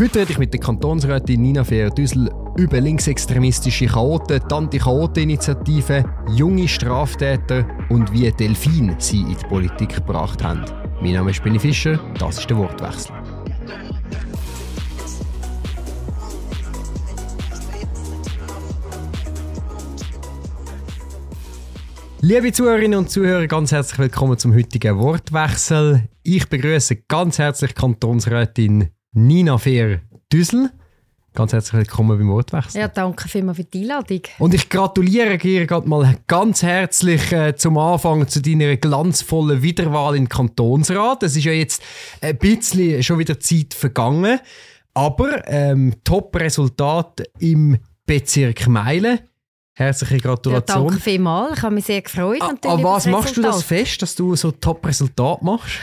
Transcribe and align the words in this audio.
Heute 0.00 0.20
rede 0.20 0.32
ich 0.32 0.38
mit 0.38 0.50
der 0.54 0.60
Kantonsrätin 0.60 1.42
Nina 1.42 1.62
Fehr-Düssel 1.62 2.30
über 2.56 2.80
linksextremistische 2.80 3.84
Chaoten, 3.84 4.40
die 4.48 4.54
Anti-Chaoten-Initiative, 4.54 6.06
junge 6.30 6.66
Straftäter 6.66 7.68
und 7.90 8.10
wie 8.10 8.32
Delfin 8.32 8.96
sie 8.98 9.20
in 9.20 9.36
die 9.36 9.46
Politik 9.46 9.96
gebracht 9.96 10.42
haben. 10.42 10.64
Mein 11.02 11.12
Name 11.12 11.32
ist 11.32 11.44
Benny 11.44 11.58
Fischer, 11.58 12.00
das 12.18 12.38
ist 12.38 12.48
der 12.48 12.56
Wortwechsel. 12.56 13.14
Liebe 22.22 22.52
Zuhörerinnen 22.52 23.00
und 23.00 23.10
Zuhörer, 23.10 23.46
ganz 23.46 23.70
herzlich 23.70 23.98
willkommen 23.98 24.38
zum 24.38 24.54
heutigen 24.54 24.98
Wortwechsel. 24.98 26.08
Ich 26.22 26.48
begrüße 26.48 27.02
ganz 27.06 27.38
herzlich 27.38 27.74
Kantonsrätin 27.74 28.88
Nina 29.12 29.58
Fehr-Düssel. 29.58 30.70
Ganz 31.34 31.52
herzlich 31.52 31.74
willkommen 31.74 32.18
beim 32.18 32.28
Wortwechsel. 32.28 32.80
Ja, 32.80 32.88
danke 32.88 33.28
vielmals 33.28 33.58
für 33.58 33.64
die 33.64 33.82
Einladung. 33.82 34.22
Und 34.38 34.54
ich 34.54 34.68
gratuliere 34.68 35.38
dir 35.38 35.66
gerade 35.66 35.88
mal 35.88 36.16
ganz 36.26 36.62
herzlich 36.62 37.32
äh, 37.32 37.54
zum 37.56 37.78
Anfang 37.78 38.26
zu 38.28 38.40
deiner 38.40 38.76
glanzvollen 38.76 39.62
Wiederwahl 39.62 40.16
in 40.16 40.24
den 40.24 40.28
Kantonsrat. 40.28 41.22
Es 41.22 41.36
ist 41.36 41.44
ja 41.44 41.52
jetzt 41.52 41.82
ein 42.20 42.36
bisschen 42.36 43.02
schon 43.02 43.18
wieder 43.18 43.38
Zeit 43.38 43.74
vergangen, 43.74 44.40
aber 44.94 45.46
ähm, 45.48 45.94
Top-Resultat 46.04 47.22
im 47.38 47.78
Bezirk 48.06 48.66
Meilen. 48.66 49.20
Herzliche 49.74 50.18
Gratulation. 50.18 50.84
Ja, 50.84 50.88
danke 50.88 51.02
vielmals. 51.02 51.58
Ich 51.58 51.62
habe 51.62 51.74
mich 51.74 51.84
sehr 51.84 52.02
gefreut. 52.02 52.42
A, 52.42 52.54
a 52.64 52.82
was 52.82 53.06
machst 53.06 53.36
du 53.36 53.42
das 53.42 53.62
fest, 53.62 54.02
dass 54.02 54.14
du 54.14 54.34
so 54.36 54.50
Top-Resultat 54.50 55.42
machst? 55.42 55.78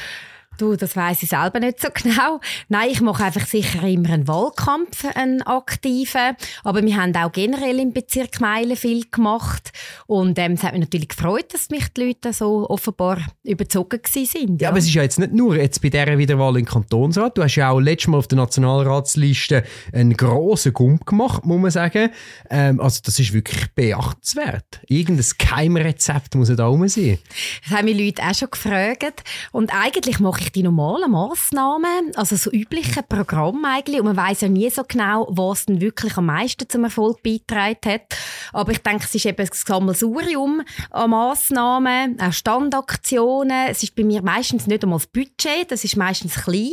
Du, 0.58 0.76
das 0.76 0.96
weiß 0.96 1.22
ich 1.24 1.30
selber 1.30 1.60
nicht 1.60 1.80
so 1.80 1.90
genau. 1.94 2.40
Nein, 2.68 2.90
ich 2.92 3.02
mache 3.02 3.24
einfach 3.24 3.46
sicher 3.46 3.84
immer 3.84 4.10
einen 4.10 4.28
Wahlkampf, 4.28 5.06
einen 5.16 5.42
aktiven. 5.44 6.36
Aber 6.64 6.84
wir 6.84 6.98
haben 6.98 7.16
auch 7.16 7.32
generell 7.32 7.80
im 7.80 7.94
Bezirk 7.94 8.42
Meilen 8.42 8.76
viel 8.76 9.06
gemacht. 9.12 9.72
Und 10.08 10.40
ähm, 10.40 10.54
es 10.54 10.64
hat 10.64 10.74
mich 10.74 10.82
natürlich 10.82 11.10
gefreut, 11.10 11.54
dass 11.54 11.70
mich 11.70 11.88
die 11.94 12.08
Leute 12.08 12.34
so 12.34 12.68
offenbar 12.70 13.20
überzogen 13.44 14.02
sind. 14.06 14.62
Ja, 14.62 14.66
ja 14.66 14.70
aber 14.70 14.80
es 14.80 14.86
ist 14.86 14.94
ja 14.94 15.04
jetzt 15.04 15.20
nicht 15.20 15.34
nur 15.34 15.56
jetzt 15.56 15.82
bei 15.82 15.90
dieser 15.90 16.18
Wiederwahl 16.18 16.58
im 16.58 16.66
Kantonsrat. 16.66 17.38
Du 17.38 17.44
hast 17.44 17.56
ja 17.56 17.70
auch 17.70 17.80
letztes 17.80 18.08
Mal 18.08 18.18
auf 18.18 18.28
der 18.28 18.38
Nationalratsliste 18.38 19.64
einen 19.94 20.18
grossen 20.18 20.74
Gump 20.74 21.06
gemacht, 21.06 21.46
muss 21.46 21.62
man 21.62 21.72
sagen. 21.72 22.10
Ähm, 22.50 22.80
also 22.80 23.02
das 23.04 23.20
ist 23.20 23.34
wirklich 23.34 23.68
beachtenswert. 23.76 24.82
Irgendein 24.88 25.26
Geheimrezept 25.38 26.36
muss 26.36 26.50
ja 26.50 26.56
da 26.56 26.68
rum 26.68 26.88
sein. 26.88 27.20
Das 27.64 27.78
haben 27.78 27.86
mich 27.86 28.00
Leute 28.00 28.24
auch 28.24 28.34
schon 28.34 28.50
gefragt. 28.50 29.24
Und 29.52 29.74
eigentlich 29.74 30.20
mache 30.20 30.42
ich 30.42 30.47
eigentlich 30.48 30.52
die 30.52 30.64
normalen 30.64 31.12
Massnahmen, 31.12 32.12
also 32.16 32.36
so 32.36 32.52
übliche 32.52 33.04
Programme 33.04 33.68
eigentlich. 33.68 34.00
Und 34.00 34.06
man 34.06 34.18
weiß 34.18 34.42
ja 34.42 34.48
nie 34.48 34.70
so 34.70 34.84
genau, 34.88 35.28
was 35.30 35.66
denn 35.66 35.82
wirklich 35.82 36.18
am 36.18 36.28
meisten 36.28 36.68
zum 36.70 36.84
Erfolg 36.84 37.22
beigetragen 37.24 37.78
hat. 37.86 38.18
Aber 38.54 38.72
ich 38.72 38.80
denke, 38.80 39.06
es 39.06 39.16
ist 39.16 39.26
eben 39.26 39.40
ein 39.40 39.50
Sammelsurium 39.52 40.62
an 40.92 41.10
Massnahmen, 41.10 42.20
auch 42.20 42.34
Standaktionen. 42.34 43.68
Es 43.70 43.84
ist 43.84 43.96
bei 43.96 44.04
mir 44.04 44.22
meistens 44.22 44.68
nicht 44.68 44.84
einmal 44.84 45.00
das 45.00 45.08
Budget, 45.08 45.70
das 45.70 45.84
ist 45.84 45.98
meistens 45.98 46.36
klein, 46.36 46.72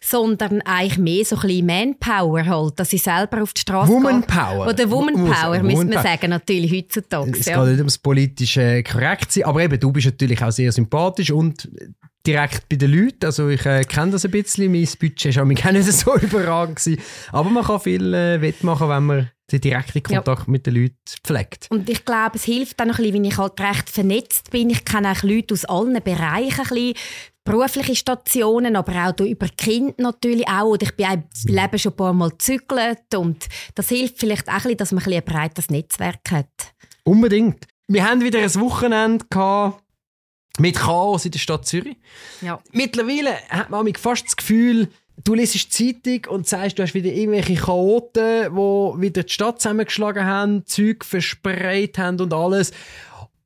sondern 0.00 0.62
eigentlich 0.62 0.98
mehr 0.98 1.24
so 1.24 1.36
ein 1.36 1.42
bisschen 1.42 1.66
Manpower 1.66 2.46
halt, 2.46 2.80
dass 2.80 2.92
ich 2.92 3.02
selber 3.02 3.42
auf 3.42 3.52
die 3.52 3.60
Straße 3.60 3.92
Womanpower. 3.92 4.68
Oder 4.68 4.90
Womanpower, 4.90 5.62
müsste 5.62 5.86
man 5.86 6.02
sagen, 6.02 6.30
natürlich 6.30 6.72
heutzutage. 6.72 7.38
Es 7.38 7.46
ja. 7.46 7.58
geht 7.58 7.72
nicht 7.72 7.78
ums 7.78 7.98
politische 7.98 8.82
Korrektsein, 8.82 9.44
aber 9.44 9.62
eben, 9.62 9.78
du 9.78 9.92
bist 9.92 10.06
natürlich 10.06 10.42
auch 10.42 10.50
sehr 10.50 10.72
sympathisch 10.72 11.30
und 11.30 11.68
direkt 12.26 12.68
bei 12.68 12.76
den 12.76 12.92
Leuten. 12.92 13.24
Also 13.24 13.48
ich 13.48 13.64
äh, 13.66 13.82
kenne 13.82 14.12
das 14.12 14.24
ein 14.24 14.30
bisschen. 14.30 14.70
Mein 14.70 14.88
Budget 14.98 15.36
war 15.36 15.44
nicht 15.44 15.92
so 15.92 16.14
überragend. 16.16 16.76
Gewesen. 16.76 17.02
Aber 17.32 17.50
man 17.50 17.64
kann 17.64 17.80
viel 17.80 18.14
äh, 18.14 18.40
wettmachen, 18.40 18.88
wenn 18.88 19.04
man 19.04 19.30
den 19.50 19.60
direkten 19.60 20.02
Kontakt 20.02 20.46
ja. 20.46 20.50
mit 20.50 20.66
den 20.66 20.74
Leuten 20.74 20.96
pflegt. 21.24 21.66
Und 21.70 21.88
ich 21.88 22.04
glaube, 22.04 22.36
es 22.36 22.44
hilft 22.44 22.80
auch 22.80 22.86
noch 22.86 22.98
ein 22.98 23.04
bisschen, 23.04 23.14
wenn 23.14 23.24
ich 23.24 23.36
halt 23.36 23.60
recht 23.60 23.90
vernetzt 23.90 24.50
bin. 24.50 24.70
Ich 24.70 24.84
kenne 24.84 25.12
auch 25.12 25.22
Leute 25.22 25.54
aus 25.54 25.64
allen 25.64 26.02
Bereichen 26.02 26.60
ein 26.60 26.68
bisschen 26.68 26.94
berufliche 27.44 27.96
Stationen, 27.96 28.76
aber 28.76 29.08
auch 29.08 29.24
über 29.24 29.48
Kind 29.48 29.98
natürlich 29.98 30.48
auch. 30.48 30.70
Und 30.70 30.82
ich 30.82 30.94
bin 30.96 31.06
auch 31.06 31.14
im 31.14 31.54
Leben 31.54 31.78
schon 31.78 31.92
ein 31.92 31.96
paar 31.96 32.12
Mal 32.12 32.30
gezügelt 32.30 33.14
und 33.16 33.48
das 33.74 33.88
hilft 33.88 34.18
vielleicht 34.18 34.48
auch 34.48 34.52
ein 34.52 34.62
bisschen, 34.62 34.76
dass 34.76 34.92
man 34.92 35.02
ein, 35.02 35.04
bisschen 35.04 35.22
ein 35.22 35.32
breites 35.32 35.70
Netzwerk 35.70 36.30
hat. 36.30 36.74
Unbedingt. 37.04 37.66
Wir 37.88 38.08
haben 38.08 38.22
wieder 38.22 38.38
ein 38.38 38.54
Wochenende 38.54 39.24
gehabt, 39.28 39.81
mit 40.58 40.76
Chaos 40.76 41.24
in 41.24 41.30
der 41.30 41.38
Stadt 41.38 41.66
Zürich. 41.66 41.96
Ja. 42.40 42.60
Mittlerweile 42.72 43.36
hat 43.48 43.70
man 43.70 43.92
fast 43.94 44.26
das 44.26 44.36
Gefühl, 44.36 44.88
du 45.24 45.34
liest 45.34 45.78
die 45.78 46.00
Zeitung 46.02 46.34
und 46.34 46.48
sagst, 46.48 46.78
du 46.78 46.82
hast 46.82 46.94
wieder 46.94 47.12
irgendwelche 47.12 47.54
Chaoten, 47.54 48.44
die 48.44 49.00
wieder 49.00 49.22
die 49.22 49.32
Stadt 49.32 49.60
zusammengeschlagen 49.60 50.24
haben, 50.24 50.66
Zeug 50.66 51.04
verspreit 51.04 51.98
haben 51.98 52.20
und 52.20 52.32
alles. 52.32 52.72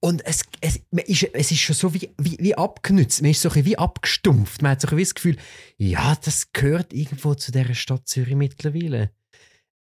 Und 0.01 0.25
es, 0.25 0.45
es, 0.61 0.81
ist, 1.07 1.31
es 1.33 1.51
ist 1.51 1.61
schon 1.61 1.75
so 1.75 1.95
wie, 1.95 2.11
wie, 2.19 2.37
wie 2.39 2.55
abgenützt, 2.55 3.23
man 3.23 3.31
ist 3.31 3.41
so 3.43 3.53
wie 3.55 3.79
abgestumpft. 3.79 4.63
Man 4.63 4.73
hat 4.73 4.81
so 4.81 4.89
ein 4.89 4.99
das 4.99 5.15
Gefühl, 5.15 5.37
ja, 5.79 6.17
das 6.25 6.53
gehört 6.53 6.93
irgendwo 6.93 7.35
zu 7.35 7.51
dieser 7.51 7.75
Stadt 7.75 8.07
Zürich 8.07 8.37
mittlerweile. 8.37 9.11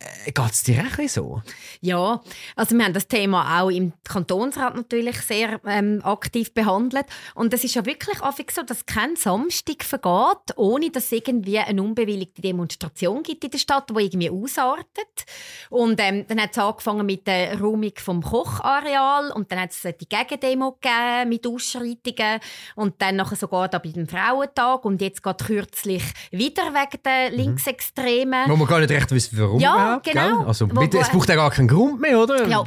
Äh, 0.00 0.31
Geht 0.31 0.53
es 0.53 0.62
dir 0.62 0.84
auch 0.84 1.09
so? 1.09 1.42
Ja, 1.81 2.20
also 2.54 2.76
wir 2.76 2.84
haben 2.84 2.92
das 2.92 3.09
Thema 3.09 3.60
auch 3.60 3.70
im 3.70 3.92
Kantonsrat 4.04 4.76
natürlich 4.76 5.20
sehr 5.22 5.60
ähm, 5.66 6.00
aktiv 6.04 6.54
behandelt. 6.54 7.06
Und 7.34 7.53
es 7.53 7.64
ist 7.64 7.75
ja 7.75 7.84
wirklich 7.84 8.20
häufig 8.20 8.53
so, 8.53 8.62
dass 8.62 8.87
kein 8.87 9.16
Samstag 9.16 9.82
vergeht, 9.82 10.56
ohne 10.56 10.91
dass 10.91 11.06
es 11.06 11.12
irgendwie 11.12 11.58
eine 11.58 11.82
unbewilligte 11.82 12.41
Demonstration 12.42 13.25
gibt 13.25 13.42
in 13.44 13.50
der 13.50 13.58
Stadt, 13.58 13.91
die 13.91 14.04
irgendwie 14.04 14.31
ausartet. 14.31 14.87
Und 15.69 16.00
ähm, 16.00 16.25
dann 16.28 16.41
hat 16.41 16.53
es 16.53 16.58
angefangen 16.58 17.04
mit 17.04 17.26
der 17.26 17.58
Räumung 17.60 17.92
vom 17.97 18.22
Kochareal 18.22 19.32
und 19.32 19.50
dann 19.50 19.60
hat 19.60 19.72
es 19.72 19.82
die 19.82 20.08
Gegendemo 20.08 20.78
gegeben 20.81 21.28
mit 21.28 21.47
Ausschreitungen 21.47 22.41
und 22.76 23.03
dann 23.03 23.16
nachher 23.16 23.37
sogar 23.37 23.69
da 23.69 23.78
bei 23.78 23.91
dem 23.91 24.06
Frauentag 24.06 24.84
und 24.84 25.00
jetzt 25.00 25.25
geht 25.25 25.38
kürzlich 25.38 26.04
wieder 26.31 26.72
wegen 26.72 27.03
der 27.04 27.31
mhm. 27.31 27.37
Linksextremen. 27.37 28.48
Wo 28.48 28.56
man 28.56 28.69
gar 28.69 28.78
nicht 28.78 28.91
recht 28.91 29.10
wissen, 29.10 29.38
warum. 29.38 29.58
Ja, 29.58 29.88
genau. 29.97 30.44
Also, 30.47 30.69
wo, 30.71 30.82
es 30.82 31.09
braucht 31.09 31.28
ja 31.28 31.34
gar 31.37 31.50
keinen 31.50 31.69
Grund 31.69 32.00
mehr, 32.00 32.19
oder? 32.19 32.47
Ja. 32.47 32.65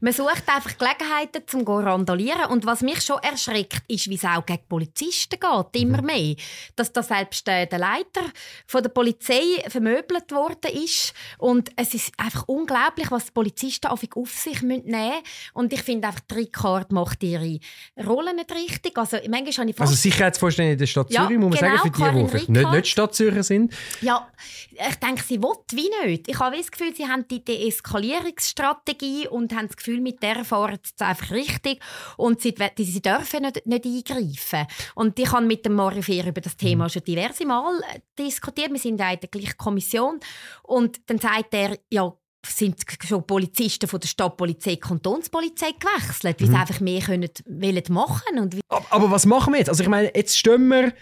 Man 0.00 0.12
sucht 0.12 0.44
einfach 0.46 0.76
Gelegenheiten 0.76 1.42
zum 1.46 1.64
zu 1.64 1.72
randalieren. 1.72 2.46
Und 2.50 2.66
was 2.66 2.82
mich 2.82 3.00
schon 3.02 3.18
erschreckt, 3.22 3.82
ist, 3.88 4.08
wie 4.08 4.14
es 4.14 4.24
auch 4.24 4.44
gegen 4.44 4.66
Polizisten 4.68 5.38
geht, 5.38 5.82
immer 5.82 6.00
mhm. 6.00 6.06
mehr. 6.06 6.36
Dass 6.76 6.92
da 6.92 7.02
selbst 7.02 7.46
äh, 7.48 7.66
der 7.66 7.78
Leiter 7.78 8.22
von 8.66 8.82
der 8.82 8.90
Polizei 8.90 9.42
vermöbelt 9.68 10.30
worden 10.32 10.72
ist. 10.72 11.12
Und 11.38 11.70
es 11.76 11.94
ist 11.94 12.12
einfach 12.16 12.44
unglaublich, 12.46 13.10
was 13.10 13.26
die 13.26 13.32
Polizisten 13.32 13.88
auf 13.88 14.00
sich 14.00 14.62
nehmen 14.62 14.84
müssen. 14.84 15.22
Und 15.54 15.72
ich 15.72 15.82
finde 15.82 16.08
einfach, 16.08 16.20
die 16.20 16.34
Ricard 16.34 16.92
macht 16.92 17.22
ihre 17.22 17.58
Rolle 18.04 18.34
nicht 18.34 18.52
richtig. 18.52 18.96
Also, 18.96 19.18
manchmal 19.28 19.52
habe 19.52 19.70
ich 19.70 19.80
also 19.80 19.94
Sicherheitsvorstände 19.94 20.72
in 20.72 20.78
der 20.78 20.86
Stadt 20.86 21.10
ja, 21.10 21.22
Zürich, 21.22 21.38
muss 21.38 21.50
man 21.50 21.70
genau, 21.70 21.76
sagen, 21.82 22.28
für 22.28 22.38
die, 22.38 22.46
die 22.46 22.52
nicht, 22.52 22.70
nicht 22.70 22.86
Stadtzürcher 22.88 23.42
sind. 23.42 23.72
Ja, 24.00 24.28
ich 24.72 24.96
denke, 24.96 25.22
sie 25.22 25.42
will 25.42 25.54
wie 25.72 25.90
nicht. 26.06 26.28
Ich 26.28 26.38
habe 26.38 26.56
das 26.56 26.70
Gefühl, 26.70 26.94
sie 26.94 27.06
haben 27.06 27.26
die 27.28 27.44
Deeskalierungsstrategie 27.44 29.28
und 29.28 29.49
haben 29.54 29.66
das 29.66 29.76
Gefühl, 29.76 30.00
mit 30.00 30.22
der 30.22 30.44
fahren 30.44 30.78
sie 30.82 31.04
einfach 31.04 31.30
richtig 31.30 31.80
und 32.16 32.40
sie, 32.40 32.54
sie 32.78 33.02
dürfen 33.02 33.42
nicht, 33.42 33.66
nicht 33.66 34.10
eingreifen. 34.10 34.66
Und 34.94 35.18
ich 35.18 35.30
habe 35.32 35.46
mit 35.46 35.64
dem 35.64 35.74
Morifier 35.74 36.26
über 36.26 36.40
das 36.40 36.56
Thema 36.56 36.84
mhm. 36.84 36.88
schon 36.90 37.04
diverse 37.04 37.46
Mal 37.46 37.80
äh, 37.94 38.00
diskutiert. 38.18 38.70
Wir 38.70 38.78
sind 38.78 39.00
ja 39.00 39.10
in 39.12 39.20
der 39.20 39.28
gleichen 39.28 39.56
Kommission 39.56 40.20
und 40.62 41.00
dann 41.06 41.18
sagt 41.18 41.54
er, 41.54 41.78
ja, 41.90 42.12
sind 42.46 42.76
schon 43.06 43.26
Polizisten 43.26 43.86
von 43.86 44.00
der 44.00 44.08
Stadtpolizei 44.08 44.76
Kantonspolizei 44.76 45.72
gewechselt, 45.72 46.40
weil 46.40 46.48
mhm. 46.48 46.52
sie 46.52 46.58
einfach 46.58 46.80
mehr 46.80 47.00
können, 47.00 47.30
wollen 47.46 47.82
machen 47.90 48.38
und 48.38 48.56
aber, 48.68 48.86
aber, 48.90 49.10
was 49.10 49.26
machen 49.26 49.52
wir 49.52 49.58
jetzt? 49.58 49.68
Also 49.68 49.82
ich 49.82 49.88
meine, 49.88 50.10
jetzt 50.14 50.38
stehen 50.38 50.68
wir, 50.68 50.92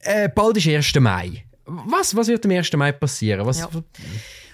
äh, 0.00 0.28
bald 0.28 0.56
ist 0.56 0.68
1. 0.68 0.94
Mai. 1.00 1.44
Was, 1.64 2.14
was 2.14 2.28
wird 2.28 2.44
am 2.44 2.50
1. 2.50 2.72
Mai 2.74 2.92
passieren? 2.92 3.46
Was, 3.46 3.60
ja. 3.60 3.68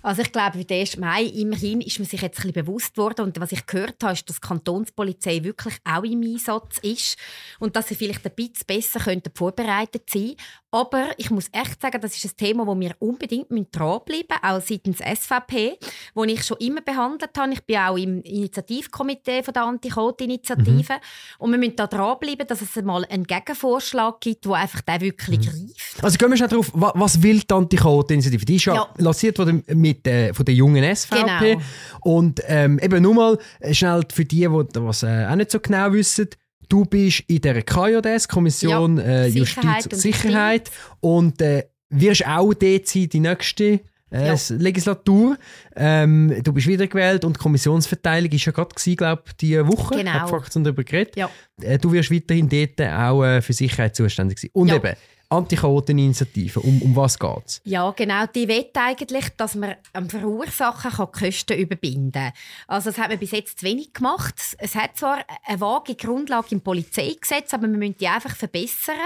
Also 0.02 0.22
ich 0.22 0.32
glaube, 0.32 0.64
der 0.64 0.80
1. 0.80 0.96
Mai, 0.96 1.24
immerhin 1.24 1.80
ist 1.80 1.98
man 1.98 2.08
sich 2.08 2.22
jetzt 2.22 2.38
ein 2.38 2.52
bisschen 2.52 2.64
bewusst 2.64 2.96
worden 2.96 3.26
und 3.26 3.40
was 3.40 3.52
ich 3.52 3.66
gehört 3.66 4.02
habe, 4.02 4.14
ist, 4.14 4.28
dass 4.28 4.40
die 4.40 4.46
Kantonspolizei 4.46 5.44
wirklich 5.44 5.74
auch 5.84 6.04
im 6.04 6.22
Einsatz 6.22 6.78
ist 6.78 7.18
und 7.58 7.76
dass 7.76 7.88
sie 7.88 7.94
vielleicht 7.94 8.24
ein 8.24 8.34
bisschen 8.34 8.66
besser 8.66 9.00
könnten 9.00 9.30
vorbereitet 9.34 10.08
sein 10.08 10.36
aber 10.72 11.08
ich 11.16 11.30
muss 11.30 11.48
echt 11.52 11.82
sagen, 11.82 12.00
das 12.00 12.16
ist 12.16 12.24
ein 12.24 12.36
Thema, 12.36 12.66
wo 12.66 12.78
wir 12.78 12.94
unbedingt 13.00 13.48
dranbleiben 13.50 14.26
müssen, 14.30 14.44
auch 14.44 14.60
seitens 14.60 14.98
SVP, 14.98 15.78
wo 16.14 16.24
ich 16.24 16.44
schon 16.44 16.58
immer 16.58 16.80
behandelt 16.80 17.36
habe. 17.36 17.52
Ich 17.52 17.64
bin 17.64 17.76
auch 17.76 17.96
im 17.96 18.22
Initiativkomitee 18.22 19.42
von 19.42 19.52
der 19.52 19.64
Anti-Code-Initiative. 19.64 20.92
Mhm. 20.92 20.98
Und 21.38 21.50
wir 21.50 21.58
müssen 21.58 21.76
da 21.76 21.86
dranbleiben, 21.86 22.46
dass 22.46 22.60
es 22.60 22.82
mal 22.82 23.04
einen 23.06 23.24
Gegenvorschlag 23.24 24.20
gibt, 24.20 24.44
der 24.44 24.52
einfach 24.52 24.80
der 24.82 25.00
wirklich 25.00 25.40
mhm. 25.40 25.44
greift. 25.44 26.04
Also 26.04 26.18
gehen 26.18 26.30
wir 26.30 26.36
schnell 26.36 26.48
darauf, 26.48 26.70
was 26.72 27.22
will 27.22 27.40
die 27.40 27.54
Anti-Code-Initiative? 27.54 28.44
Die 28.44 28.56
ist 28.56 28.64
ja, 28.66 28.74
ja. 28.74 28.88
lanciert 28.98 29.38
worden 29.38 29.64
mit, 29.74 30.06
äh, 30.06 30.32
von 30.32 30.44
der 30.44 30.54
jungen 30.54 30.96
SVP. 30.96 31.54
Genau. 31.54 31.62
Und 32.02 32.40
ähm, 32.46 32.78
eben 32.78 33.02
nur 33.02 33.14
mal 33.14 33.38
schnell 33.72 34.02
für 34.12 34.24
die, 34.24 34.48
die 34.48 34.64
das 34.72 35.02
äh, 35.02 35.26
auch 35.26 35.36
nicht 35.36 35.50
so 35.50 35.58
genau 35.58 35.92
wissen, 35.92 36.28
Du 36.70 36.84
bist 36.84 37.24
in 37.26 37.40
der 37.40 37.62
KJS, 37.62 38.28
Kommission 38.28 38.96
ja, 38.96 39.02
äh, 39.02 39.26
Justiz 39.26 39.86
und 39.86 39.96
Sicherheit, 39.96 40.70
und 41.00 41.42
äh, 41.42 41.64
wirst 41.90 42.24
auch 42.26 42.54
dort 42.54 42.86
sein, 42.86 43.08
die 43.08 43.18
nächste 43.18 43.80
äh, 44.12 44.28
ja. 44.28 44.36
Legislatur. 44.50 45.36
Ähm, 45.74 46.32
du 46.42 46.52
bist 46.52 46.68
wiedergewählt 46.68 47.24
und 47.24 47.36
die 47.36 47.40
Kommissionsverteilung 47.40 48.30
ist 48.30 48.44
ja 48.44 48.52
gerade 48.52 48.74
glaube 48.96 49.22
ich, 49.26 49.32
diese 49.34 49.66
Woche. 49.66 49.96
Genau. 49.96 50.12
Hat 50.12 50.30
Fraktion 50.30 50.62
darüber 50.62 50.84
geredet. 50.84 51.16
Ja. 51.16 51.28
Äh, 51.60 51.78
du 51.78 51.90
wirst 51.92 52.12
weiterhin 52.12 52.48
dort 52.48 52.80
auch 52.80 53.24
äh, 53.24 53.42
für 53.42 53.52
Sicherheit 53.52 53.96
zuständig 53.96 54.38
sein. 54.38 54.50
Und 54.52 54.68
Ja. 54.68 54.76
eben, 54.76 54.94
Anti-Chaoten-Initiative, 55.30 56.58
um, 56.60 56.82
um 56.82 56.96
was 56.96 57.18
geht 57.18 57.46
es? 57.46 57.60
Ja, 57.64 57.90
genau. 57.92 58.26
Die 58.26 58.48
will 58.48 58.66
eigentlich, 58.74 59.28
dass 59.36 59.54
man 59.54 59.76
am 59.92 60.10
Verursacher 60.10 60.90
kann 60.90 61.12
Kosten 61.12 61.56
überbinden 61.56 62.12
kann. 62.12 62.32
Also 62.66 62.90
das 62.90 62.98
hat 62.98 63.10
man 63.10 63.18
bis 63.18 63.30
jetzt 63.30 63.60
zu 63.60 63.66
wenig 63.66 63.92
gemacht. 63.92 64.34
Es 64.58 64.74
hat 64.74 64.96
zwar 64.96 65.24
eine 65.46 65.60
vage 65.60 65.94
Grundlage 65.94 66.48
im 66.50 66.60
Polizeigesetz, 66.60 67.54
aber 67.54 67.68
wir 67.68 67.78
müssen 67.78 67.96
die 67.98 68.08
einfach 68.08 68.34
verbessern, 68.34 68.96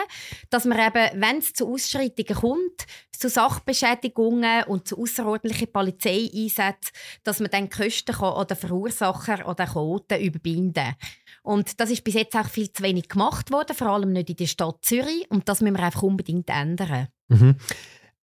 dass 0.48 0.64
man 0.64 0.78
eben, 0.78 1.20
wenn 1.20 1.38
es 1.38 1.52
zu 1.52 1.70
Ausschreitungen 1.70 2.40
kommt, 2.40 2.86
zu 3.12 3.28
Sachbeschädigungen 3.28 4.64
und 4.64 4.88
zu 4.88 4.98
außerordentlichen 4.98 5.72
Polizeieinsätzen, 5.72 6.92
dass 7.22 7.40
man 7.40 7.50
dann 7.50 7.70
Kosten 7.70 8.14
kann 8.14 8.34
oder 8.34 8.56
Verursacher 8.56 9.48
oder 9.48 9.66
Chaoten 9.66 10.20
überbinden 10.20 10.94
und 11.44 11.78
das 11.78 11.90
ist 11.90 12.02
bis 12.04 12.14
jetzt 12.14 12.34
auch 12.36 12.48
viel 12.48 12.72
zu 12.72 12.82
wenig 12.82 13.08
gemacht 13.10 13.52
worden, 13.52 13.76
vor 13.76 13.88
allem 13.88 14.12
nicht 14.12 14.30
in 14.30 14.36
der 14.36 14.46
Stadt 14.46 14.78
Zürich. 14.80 15.26
Und 15.28 15.46
das 15.46 15.60
müssen 15.60 15.76
wir 15.76 15.84
einfach 15.84 16.02
unbedingt 16.02 16.48
ändern. 16.48 17.08
Mhm. 17.28 17.56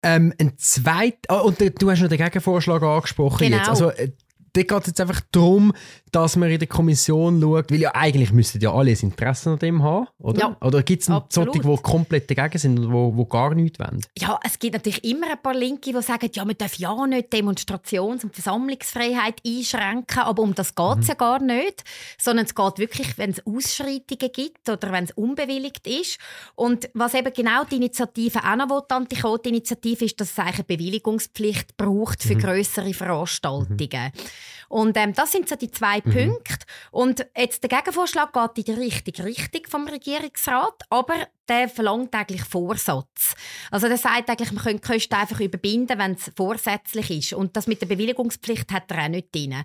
Ähm, 0.02 0.34
ein 0.40 0.58
zweit, 0.58 1.18
ah, 1.28 1.42
und 1.42 1.60
du 1.60 1.92
hast 1.92 2.02
noch 2.02 2.10
den 2.10 2.18
Gegenvorschlag 2.18 2.82
angesprochen 2.82 3.46
Genau. 3.46 3.58
jetzt. 3.58 3.70
Also, 3.70 3.92
äh, 3.92 4.12
da 4.54 4.64
geht 4.64 4.82
es 4.82 4.88
jetzt 4.88 5.02
einfach 5.02 5.22
darum, 5.32 5.72
dass 6.12 6.36
man 6.36 6.52
in 6.52 6.60
der 6.60 6.68
Kommission 6.68 7.42
schaut, 7.42 7.72
weil 7.72 7.80
ja 7.80 7.96
eigentlich 7.96 8.34
müssten 8.34 8.60
ja 8.60 8.74
alle 8.74 8.92
ein 8.92 9.00
Interesse 9.00 9.52
an 9.52 9.60
dem 9.60 9.82
haben, 9.82 10.08
oder? 10.20 10.40
Ja, 10.40 10.58
oder 10.62 10.84
gibt 10.84 11.04
es 11.04 11.12
solche, 11.30 11.60
die 11.60 11.78
komplett 11.78 12.30
dagegen 12.30 12.58
sind 12.58 12.80
und 12.80 12.92
wo, 12.92 13.16
wo 13.16 13.26
gar 13.26 13.56
nichts 13.56 13.80
wollen? 13.80 14.02
Ja, 14.18 14.40
es 14.44 14.60
gibt 14.60 14.74
natürlich 14.74 15.04
immer 15.04 15.32
ein 15.32 15.42
paar 15.42 15.54
Linke, 15.54 15.94
die 15.94 16.02
sagen, 16.02 16.30
ja, 16.34 16.44
man 16.44 16.58
darf 16.58 16.76
ja 16.76 17.08
nicht 17.08 17.32
Demonstrations- 17.32 18.24
und 18.24 18.34
Versammlungsfreiheit 18.34 19.42
einschränken, 19.46 20.20
aber 20.20 20.44
um 20.44 20.54
das 20.54 20.76
geht 20.76 20.98
es 21.00 21.08
ja 21.08 21.14
gar 21.14 21.42
nicht, 21.42 21.84
sondern 22.20 22.46
es 22.46 22.56
geht 22.56 22.78
wirklich, 22.78 23.18
wenn 23.18 23.32
es 23.32 23.46
Ausschreitungen 23.46 24.32
gibt 24.34 24.70
oder 24.70 24.92
wenn 24.92 25.06
es 25.06 25.12
unbewilligt 25.12 25.88
ist. 25.88 26.18
Und 26.56 26.90
was 26.94 27.14
eben 27.14 27.32
genau 27.34 27.64
die 27.64 27.78
Initiative 27.78 28.40
auch 28.40 28.56
noch 28.56 28.70
will, 28.70 28.82
die 28.90 28.94
Anti-Code-Initiative, 28.94 30.06
ist, 30.06 30.20
dass 30.20 30.32
es 30.32 30.40
eigentlich 30.40 30.56
eine 30.56 30.64
Bewilligungspflicht 30.66 31.78
braucht 31.78 32.24
für 32.24 32.36
grössere 32.36 32.94
Veranstaltungen. 32.94 34.12
Und 34.72 34.96
ähm, 34.96 35.12
das 35.14 35.34
sind 35.34 35.50
so 35.50 35.58
die 35.58 35.70
zwei 35.70 36.00
Punkte. 36.00 36.66
Und 36.92 37.26
jetzt 37.38 37.62
der 37.62 37.70
Gegenvorschlag 37.70 38.32
geht 38.32 38.66
in 38.66 38.74
die 38.74 38.82
richtige 38.82 39.26
Richtung 39.26 39.64
vom 39.68 39.86
Regierungsrat, 39.86 40.84
aber 40.90 41.28
der 41.50 41.68
verlangt 41.68 42.16
eigentlich 42.16 42.46
Vorsatz. 42.46 43.36
Also 43.70 43.90
der 43.90 43.98
sagt 43.98 44.30
eigentlich, 44.30 44.54
man 44.54 44.64
könnte 44.64 44.82
die 44.82 44.94
Kosten 44.94 45.16
einfach 45.16 45.42
überbinden, 45.42 46.00
wenn 46.00 46.14
es 46.14 46.32
vorsätzlich 46.38 47.12
ist. 47.12 47.34
Und 47.34 47.58
das 47.58 47.68
mit 47.68 47.82
der 47.82 47.88
Bewilligungspflicht 47.88 48.72
hat 48.72 48.90
er 48.92 49.04
auch 49.04 49.10
nicht 49.10 49.36
drin. 49.36 49.56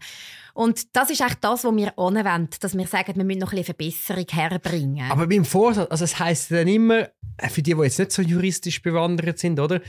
Und 0.55 0.97
das 0.97 1.11
ist 1.11 1.21
eigentlich 1.21 1.39
das, 1.41 1.63
was 1.63 1.77
wir 1.77 1.97
anwenden, 1.97 2.57
dass 2.59 2.77
wir 2.77 2.87
sagen, 2.89 3.15
wir 3.15 3.25
müssen 3.25 3.39
noch 3.39 3.53
ein 3.53 3.59
bisschen 3.59 3.77
Verbesserung 3.77 4.27
herbringen. 4.29 5.09
Aber 5.09 5.29
beim 5.29 5.45
Vorsatz, 5.45 5.89
also 5.89 6.03
es 6.03 6.19
heisst 6.19 6.51
dann 6.51 6.67
immer, 6.67 7.11
äh, 7.37 7.49
für 7.49 7.63
die, 7.63 7.75
die 7.75 7.83
jetzt 7.83 8.01
nicht 8.01 8.11
so 8.11 8.23
juristisch 8.23 8.83
bewandert 8.83 9.39
sind, 9.39 9.61
oder? 9.61 9.81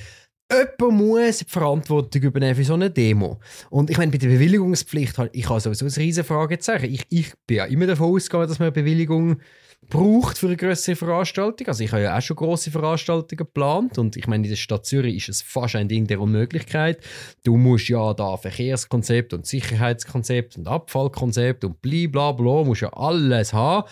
Jemand 0.49 0.97
muss 0.97 1.39
die 1.39 1.45
Verantwortung 1.45 2.21
übernehmen 2.21 2.55
für 2.55 2.63
so 2.63 2.75
eine 2.75 2.89
Demo. 2.89 3.39
Und 3.69 3.89
ich 3.89 3.97
meine, 3.97 4.11
bei 4.11 4.17
der 4.17 4.29
Bewilligungspflicht, 4.29 5.15
ich 5.33 5.49
habe 5.49 5.59
sowieso 5.59 5.85
ein 5.85 5.91
riesen 5.91 6.23
Fragezeichen. 6.23 6.85
Ich, 6.85 7.05
ich 7.09 7.33
bin 7.45 7.57
ja 7.57 7.65
immer 7.65 7.85
davon 7.85 8.15
ausgegangen, 8.15 8.47
dass 8.47 8.59
man 8.59 8.67
eine 8.67 8.71
Bewilligung 8.71 9.41
braucht 9.89 10.37
für 10.37 10.47
eine 10.47 10.57
größere 10.57 10.95
Veranstaltung. 10.95 11.67
Also 11.67 11.83
ich 11.83 11.91
habe 11.91 12.03
ja 12.03 12.17
auch 12.17 12.21
schon 12.21 12.35
große 12.35 12.71
Veranstaltungen 12.71 13.37
geplant 13.37 13.97
und 13.97 14.17
ich 14.17 14.27
meine, 14.27 14.43
in 14.43 14.49
der 14.49 14.57
Stadt 14.57 14.85
Zürich 14.85 15.15
ist 15.15 15.29
es 15.29 15.41
fast 15.41 15.75
ein 15.75 15.87
Ding 15.87 16.07
der 16.07 16.19
Unmöglichkeit. 16.19 16.99
Du 17.43 17.55
musst 17.57 17.87
ja 17.87 18.13
da 18.13 18.35
Verkehrskonzept 18.37 19.33
und 19.33 19.45
Sicherheitskonzept 19.45 20.57
und 20.57 20.67
Abfallkonzept 20.67 21.63
und 21.63 21.81
blablabla, 21.81 22.63
musst 22.63 22.81
ja 22.81 22.91
alles 22.93 23.53
haben, 23.53 23.87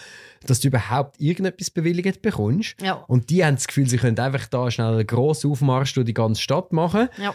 dass 0.45 0.59
du 0.59 0.67
überhaupt 0.67 1.19
irgendetwas 1.19 1.69
bewilligt 1.69 2.21
bekommst. 2.21 2.81
ja. 2.81 2.93
Und 3.07 3.29
die 3.29 3.45
haben 3.45 3.55
das 3.55 3.67
Gefühl, 3.67 3.87
sie 3.87 3.97
können 3.97 4.19
einfach 4.19 4.47
da 4.47 4.69
schnell 4.69 4.93
einen 4.93 5.07
grossen 5.07 5.51
Aufmarsch 5.51 5.93
durch 5.93 6.05
die 6.05 6.13
ganze 6.13 6.41
Stadt 6.41 6.73
machen. 6.73 7.07
Ja. 7.17 7.33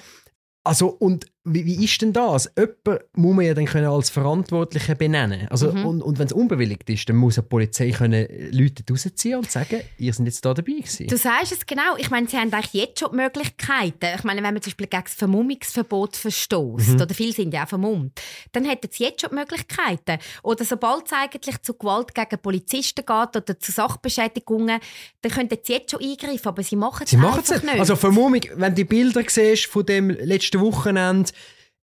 Also, 0.62 0.88
und 0.88 1.24
wie, 1.44 1.64
wie 1.64 1.84
ist 1.84 2.02
denn 2.02 2.12
das? 2.12 2.50
Jemand 2.56 3.00
muss 3.14 3.34
man 3.34 3.44
ja 3.46 3.54
dann 3.54 3.64
können 3.64 3.86
als 3.86 4.10
Verantwortliche 4.10 4.94
benennen. 4.94 5.48
Also, 5.48 5.70
Mhm. 5.70 5.86
Und, 5.86 6.02
und 6.02 6.18
wenn 6.18 6.26
es 6.26 6.32
unbewilligt 6.32 6.88
ist, 6.90 7.08
dann 7.08 7.16
muss 7.16 7.38
eine 7.38 7.46
Polizei 7.46 7.90
können 7.90 8.26
Leute 8.50 8.82
rausziehen 8.90 9.38
und 9.38 9.50
sagen, 9.50 9.80
ihr 9.98 10.12
seid 10.12 10.26
jetzt 10.26 10.44
da 10.44 10.52
dabei 10.52 10.72
gewesen. 10.72 11.06
Du 11.06 11.16
sagst 11.16 11.52
es 11.52 11.64
genau. 11.64 11.96
Ich 11.96 12.10
meine, 12.10 12.28
sie 12.28 12.36
haben 12.36 12.52
eigentlich 12.52 12.74
jetzt 12.74 12.98
schon 13.00 13.10
die 13.12 13.16
Möglichkeiten. 13.16 14.08
Ich 14.16 14.24
meine, 14.24 14.42
wenn 14.42 14.52
man 14.54 14.62
zum 14.62 14.70
Beispiel 14.70 14.86
gegen 14.88 15.04
das 15.04 15.14
Vermummungsverbot 15.14 16.16
verstößt, 16.16 17.00
oder 17.00 17.14
viele 17.14 17.32
sind 17.32 17.54
ja 17.54 17.64
auch 17.64 17.68
vermummt, 17.68 18.20
dann 18.52 18.64
hätten 18.64 18.88
sie 18.90 19.04
jetzt 19.04 19.20
schon 19.22 19.30
die 19.30 19.36
Möglichkeiten. 19.36 20.18
Oder 20.42 20.64
sobald 20.64 21.06
es 21.06 21.12
eigentlich 21.12 21.62
zu 21.62 21.74
Gewalt 21.74 22.14
gegen 22.14 22.42
Polizisten 22.42 23.04
geht 23.06 23.36
oder 23.36 23.58
zu 23.58 23.72
Sachbeschädigungen, 23.72 24.80
dann 25.22 25.32
könnten 25.32 25.58
sie 25.62 25.72
jetzt 25.72 25.92
schon 25.92 26.02
eingreifen, 26.02 26.48
aber 26.48 26.62
sie 26.62 26.76
machen 26.76 27.04
es 27.04 27.10
Sie 27.10 27.16
machen 27.16 27.40
es 27.42 27.50
einfach 27.50 27.62
nicht. 27.64 27.72
nicht. 27.72 27.80
Also 27.80 27.96
Vermummung, 27.96 28.40
wenn 28.56 28.72
du 28.72 28.76
die 28.76 28.84
Bilder 28.84 29.22
siehst 29.26 29.66
von 29.66 29.86
dem 29.86 30.10
letzten 30.10 30.60
Wochenende, 30.60 31.30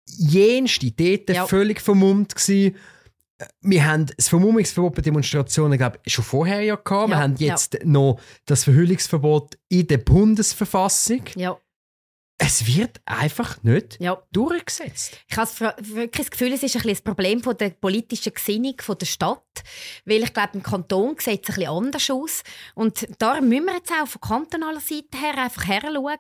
jenste 0.08 0.92
dort 0.92 1.30
Ja. 1.30 1.48
völlig 1.48 1.82
vermummt 1.82 2.36
gewesen. 2.36 2.76
Wir 3.62 3.86
haben 3.86 4.06
das 4.16 4.30
Vermummungsverbot 4.30 4.96
bei 4.96 5.02
Demonstrationen, 5.02 5.78
glaube 5.78 6.00
ich, 6.06 6.14
schon 6.14 6.24
vorher 6.24 6.62
ja 6.62 6.76
gehabt. 6.76 7.10
Wir 7.10 7.16
Ja, 7.16 7.22
haben 7.22 7.36
jetzt 7.38 7.78
noch 7.84 8.20
das 8.46 8.64
Verhüllungsverbot 8.64 9.58
in 9.68 9.88
der 9.88 9.98
Bundesverfassung. 9.98 11.22
ja, 11.36 11.58
Es 12.38 12.68
wird 12.68 13.00
einfach 13.06 13.64
nicht 13.64 13.98
ja. 14.02 14.22
durchgesetzt. 14.34 15.18
Ich 15.30 15.38
habe 15.38 15.50
wirklich 15.80 16.28
das 16.28 16.32
Gefühl, 16.32 16.52
es 16.52 16.64
ist 16.64 16.76
ein 16.76 16.82
bisschen 16.82 16.96
das 16.96 17.02
Problem 17.02 17.42
von 17.42 17.56
der 17.56 17.70
politischen 17.70 18.34
Gesinnung 18.34 18.76
von 18.82 18.98
der 18.98 19.06
Stadt. 19.06 19.42
Weil 20.04 20.24
ich 20.24 20.34
glaube, 20.34 20.50
im 20.56 20.64
Kanton 20.64 21.16
sieht 21.18 21.44
es 21.44 21.50
ein 21.50 21.56
bisschen 21.56 21.70
anders 21.70 22.10
aus. 22.10 22.44
Und 22.74 23.08
da 23.20 23.40
müssen 23.40 23.66
wir 23.66 23.76
jetzt 23.76 23.92
auch 23.92 24.08
von 24.08 24.20
kantonaler 24.20 24.82
Seite 24.82 25.18
her 25.18 25.38
einfach 25.38 25.66
her 25.66 25.82
schauen. 25.84 26.18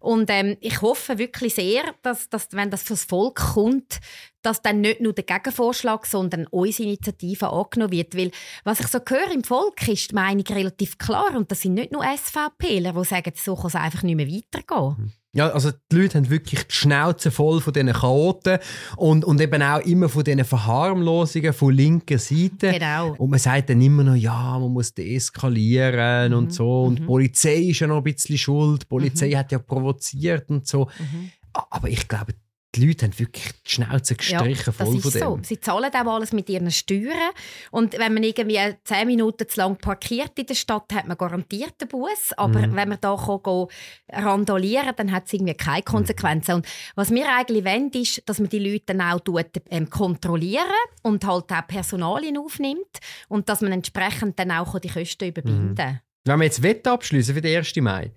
Und 0.00 0.28
ähm, 0.30 0.56
ich 0.60 0.82
hoffe 0.82 1.18
wirklich 1.18 1.54
sehr, 1.54 1.94
dass, 2.02 2.28
dass 2.28 2.48
wenn 2.50 2.70
das 2.72 2.82
fürs 2.82 3.04
Volk 3.04 3.36
kommt, 3.54 4.00
dass 4.42 4.60
dann 4.60 4.80
nicht 4.80 5.00
nur 5.00 5.12
der 5.12 5.24
Gegenvorschlag, 5.24 6.04
sondern 6.04 6.48
unsere 6.48 6.88
Initiative 6.88 7.48
angenommen 7.50 7.92
wird. 7.92 8.16
Weil, 8.16 8.32
was 8.64 8.80
ich 8.80 8.88
so 8.88 8.98
höre 8.98 9.30
im 9.30 9.44
Volk, 9.44 9.86
ist 9.86 10.10
die 10.10 10.14
Meinung 10.16 10.44
relativ 10.48 10.98
klar. 10.98 11.36
Und 11.36 11.52
das 11.52 11.60
sind 11.60 11.74
nicht 11.74 11.92
nur 11.92 12.04
SVPler, 12.04 12.92
die 12.92 13.04
sagen, 13.04 13.32
so 13.36 13.54
kann 13.54 13.66
es 13.66 13.76
einfach 13.76 14.02
nicht 14.02 14.16
mehr 14.16 14.28
weitergehen. 14.28 15.12
Ja, 15.34 15.48
also 15.50 15.70
die 15.90 15.96
Leute 15.96 16.18
haben 16.18 16.30
wirklich 16.30 16.64
die 16.68 16.72
Schnauze 16.74 17.30
voll 17.30 17.60
von 17.60 17.72
diesen 17.72 17.92
Chaoten 17.92 18.58
und, 18.96 19.24
und 19.24 19.40
eben 19.40 19.62
auch 19.62 19.80
immer 19.80 20.08
von 20.08 20.22
diesen 20.24 20.44
Verharmlosungen 20.44 21.52
von 21.52 21.74
linker 21.74 22.18
Seite. 22.18 22.70
Genau. 22.72 23.14
Und 23.18 23.30
man 23.30 23.38
sagt 23.40 23.68
dann 23.70 23.80
immer 23.80 24.04
noch, 24.04 24.14
ja, 24.14 24.58
man 24.58 24.70
muss 24.70 24.94
deeskalieren 24.94 26.32
Mhm. 26.32 26.38
und 26.38 26.52
so. 26.54 26.82
Und 26.84 27.00
die 27.00 27.02
Polizei 27.02 27.56
ist 27.56 27.80
ja 27.80 27.86
noch 27.86 27.98
ein 27.98 28.04
bisschen 28.04 28.38
schuld. 28.38 28.82
Die 28.82 28.86
Polizei 28.86 29.30
hat 29.32 29.52
ja 29.52 29.58
provoziert 29.58 30.48
und 30.50 30.66
so. 30.66 30.88
Mhm. 30.98 31.30
Aber 31.70 31.88
ich 31.88 32.06
glaube, 32.08 32.32
die 32.74 32.86
Leute 32.86 33.06
haben 33.06 33.18
wirklich 33.18 33.52
die 33.66 33.70
Schnauze 33.70 34.14
gestrichen 34.16 34.64
das 34.66 34.76
voll 34.76 34.96
ist 34.96 35.02
von 35.02 35.12
dem. 35.12 35.20
so. 35.20 35.38
Sie 35.42 35.60
zahlen 35.60 35.90
auch 35.94 36.14
alles 36.14 36.32
mit 36.32 36.48
ihren 36.50 36.70
Steuern. 36.70 37.30
Und 37.70 37.92
wenn 37.98 38.14
man 38.14 38.22
irgendwie 38.22 38.58
zehn 38.84 39.06
Minuten 39.06 39.48
zu 39.48 39.60
lang 39.60 39.76
parkiert 39.76 40.38
in 40.38 40.46
der 40.46 40.54
Stadt, 40.54 40.92
hat 40.92 41.06
man 41.06 41.16
garantiert 41.16 41.74
einen 41.80 41.88
Bus. 41.88 42.32
Aber 42.36 42.60
Mhm. 42.66 42.74
wenn 42.76 42.88
man 42.88 42.98
da 43.00 43.16
kann 43.16 43.40
gehen, 43.42 43.66
randalieren 44.12 44.92
dann 44.96 45.12
hat 45.12 45.26
es 45.26 45.32
irgendwie 45.32 45.54
keine 45.54 45.78
Mhm. 45.80 45.84
Konsequenzen. 45.84 46.54
Und 46.56 46.66
was 46.94 47.10
wir 47.10 47.26
eigentlich 47.32 47.64
wollen, 47.64 47.90
ist, 47.92 48.22
dass 48.26 48.38
man 48.40 48.48
die 48.48 48.58
Leute 48.58 48.84
dann 48.86 49.00
auch 49.00 49.20
tut, 49.20 49.46
ähm, 49.70 49.88
kontrollieren 49.90 50.64
und 51.02 51.24
halt 51.26 51.50
auch 51.52 51.66
Personalien 51.66 52.38
aufnimmt 52.38 52.98
und 53.28 53.48
dass 53.48 53.60
man 53.60 53.72
entsprechend 53.72 54.38
dann 54.38 54.50
auch 54.50 54.78
die 54.78 54.88
Kosten 54.88 55.28
überbinden 55.28 55.74
kann. 55.74 56.00
Wenn 56.26 56.38
wir 56.38 56.44
jetzt 56.44 56.62
Wette 56.62 56.90
abschließen 56.90 57.34
für 57.34 57.42
den 57.42 57.58
1. 57.58 57.76
Mai. 57.76 58.12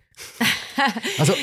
also, 1.17 1.33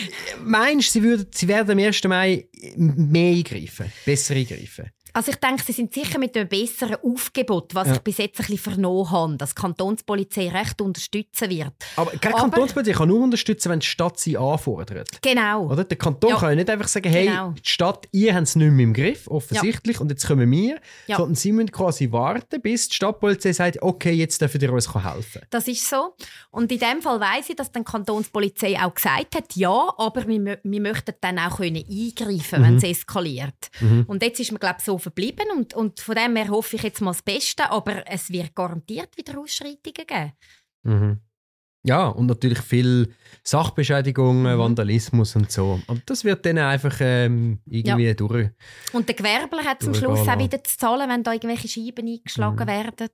meinst 0.43 0.89
du, 0.89 0.93
sie, 0.93 1.03
würden, 1.03 1.27
sie 1.31 1.47
werden 1.47 1.79
am 1.79 1.85
1. 1.85 2.05
Mai 2.05 2.49
mehr 2.77 3.37
eingreifen? 3.37 3.93
Besser 4.07 4.35
eingreifen? 4.35 4.91
Also 5.17 5.31
ich 5.31 5.37
denke, 5.37 5.63
sie 5.63 5.73
sind 5.73 5.95
sicher 5.95 6.19
mit 6.19 6.37
einem 6.37 6.49
besseren 6.49 6.97
Aufgebot, 7.03 7.73
was 7.75 7.87
Ja. 7.89 7.95
ich 7.95 8.01
bis 8.01 8.19
jetzt 8.19 8.41
ein 8.41 8.47
bisschen 8.47 8.59
vernommen 8.59 9.11
habe, 9.13 9.37
dass 9.37 9.55
die 9.55 9.61
Kantonspolizei 9.63 10.49
recht 10.49 10.81
unterstützen 10.81 11.51
wird. 11.51 11.73
Aber 11.97 12.11
Aber- 12.11 12.19
Kantonspolizei 12.19 12.93
kann 12.93 13.09
nur 13.09 13.23
unterstützen, 13.23 13.71
wenn 13.71 13.79
die 13.79 13.87
Stadt 13.87 14.19
sie 14.19 14.37
anfordert. 14.37 15.23
Genau. 15.23 15.69
Oder? 15.71 15.85
Der 15.85 15.97
Kanton 15.97 16.31
Ja. 16.31 16.37
kann 16.37 16.49
ja 16.51 16.55
nicht 16.57 16.69
einfach 16.69 16.89
sagen, 16.89 17.09
hey, 17.11 17.27
Genau. 17.27 17.51
die 17.53 17.69
Stadt, 17.69 18.09
ihr 18.11 18.35
habt 18.35 18.43
es 18.49 18.57
nicht 18.57 18.71
mehr 18.73 18.83
im 18.85 18.93
Griff, 18.93 19.29
offensichtlich, 19.29 20.01
und 20.01 20.11
jetzt 20.11 20.27
kommen 20.27 20.51
wir. 20.51 20.81
Ja. 21.07 21.17
Sondern 21.19 21.37
sie 21.37 21.53
müssen 21.53 21.71
quasi 21.71 22.11
warten, 22.11 22.61
bis 22.61 22.89
die 22.89 22.97
Stadtpolizei 22.97 23.53
sagt, 23.53 23.81
okay, 23.83 24.13
jetzt 24.13 24.41
dürfen 24.41 24.61
ihr 24.61 24.73
uns 24.73 24.93
helfen. 24.93 25.43
Das 25.51 25.69
ist 25.69 25.89
so. 25.89 26.17
Und 26.51 26.73
in 26.73 26.81
dem 26.81 27.01
Fall 27.03 27.21
weiß 27.21 27.51
ich, 27.51 27.57
dass 27.57 27.71
die 27.71 27.85
Kantonspolizei 27.85 28.77
auch 28.83 28.93
gesagt 28.95 29.37
hat, 29.37 29.55
ja, 29.55 29.93
aber 29.97 30.27
wir, 30.27 30.59
wir 30.63 30.81
möchten 30.81 31.15
dann 31.21 31.39
auch 31.39 31.59
können 31.59 31.77
eingreifen, 31.89 32.63
wenn 32.65 32.77
es 32.79 32.83
eskaliert. 32.83 33.71
Und 34.09 34.23
jetzt 34.25 34.41
ist 34.41 34.51
man 34.51 34.59
glaube 34.59 34.77
ich 34.81 34.85
so 34.85 34.99
verblieben 35.05 35.47
und, 35.57 35.75
und 35.75 36.01
von 36.01 36.15
dem 36.17 36.35
her 36.37 36.49
hoffe 36.49 36.77
ich 36.77 36.83
jetzt 36.83 37.01
mal 37.01 37.13
das 37.13 37.23
Beste, 37.23 37.71
aber 37.71 38.03
es 38.11 38.31
wird 38.31 38.55
garantiert 38.55 39.17
wieder 39.17 39.39
Ausschreitungen 39.39 40.07
geben. 40.07 40.33
Mhm. 40.83 41.21
Ja, 41.87 42.09
und 42.09 42.27
natürlich 42.27 42.61
viel 42.61 43.15
Sachbeschädigungen, 43.43 44.55
Mhm. 44.55 44.59
Vandalismus 44.59 45.37
und 45.37 45.53
so. 45.53 45.81
Aber 45.87 46.01
das 46.07 46.25
wird 46.25 46.45
dann 46.47 46.57
einfach 46.59 46.97
ähm, 47.01 47.61
irgendwie 47.67 48.15
durch. 48.15 48.51
Und 48.95 49.07
der 49.07 49.15
Gewerbler 49.15 49.65
hat 49.65 49.83
zum 49.83 49.93
Schluss 49.95 50.27
auch 50.27 50.39
wieder 50.39 50.65
zu 50.65 50.79
zahlen, 50.79 51.11
wenn 51.11 51.23
da 51.23 51.33
irgendwelche 51.35 51.69
Scheiben 51.69 52.07
eingeschlagen 52.09 52.65
Mhm. 52.65 52.69
werden. 52.69 53.11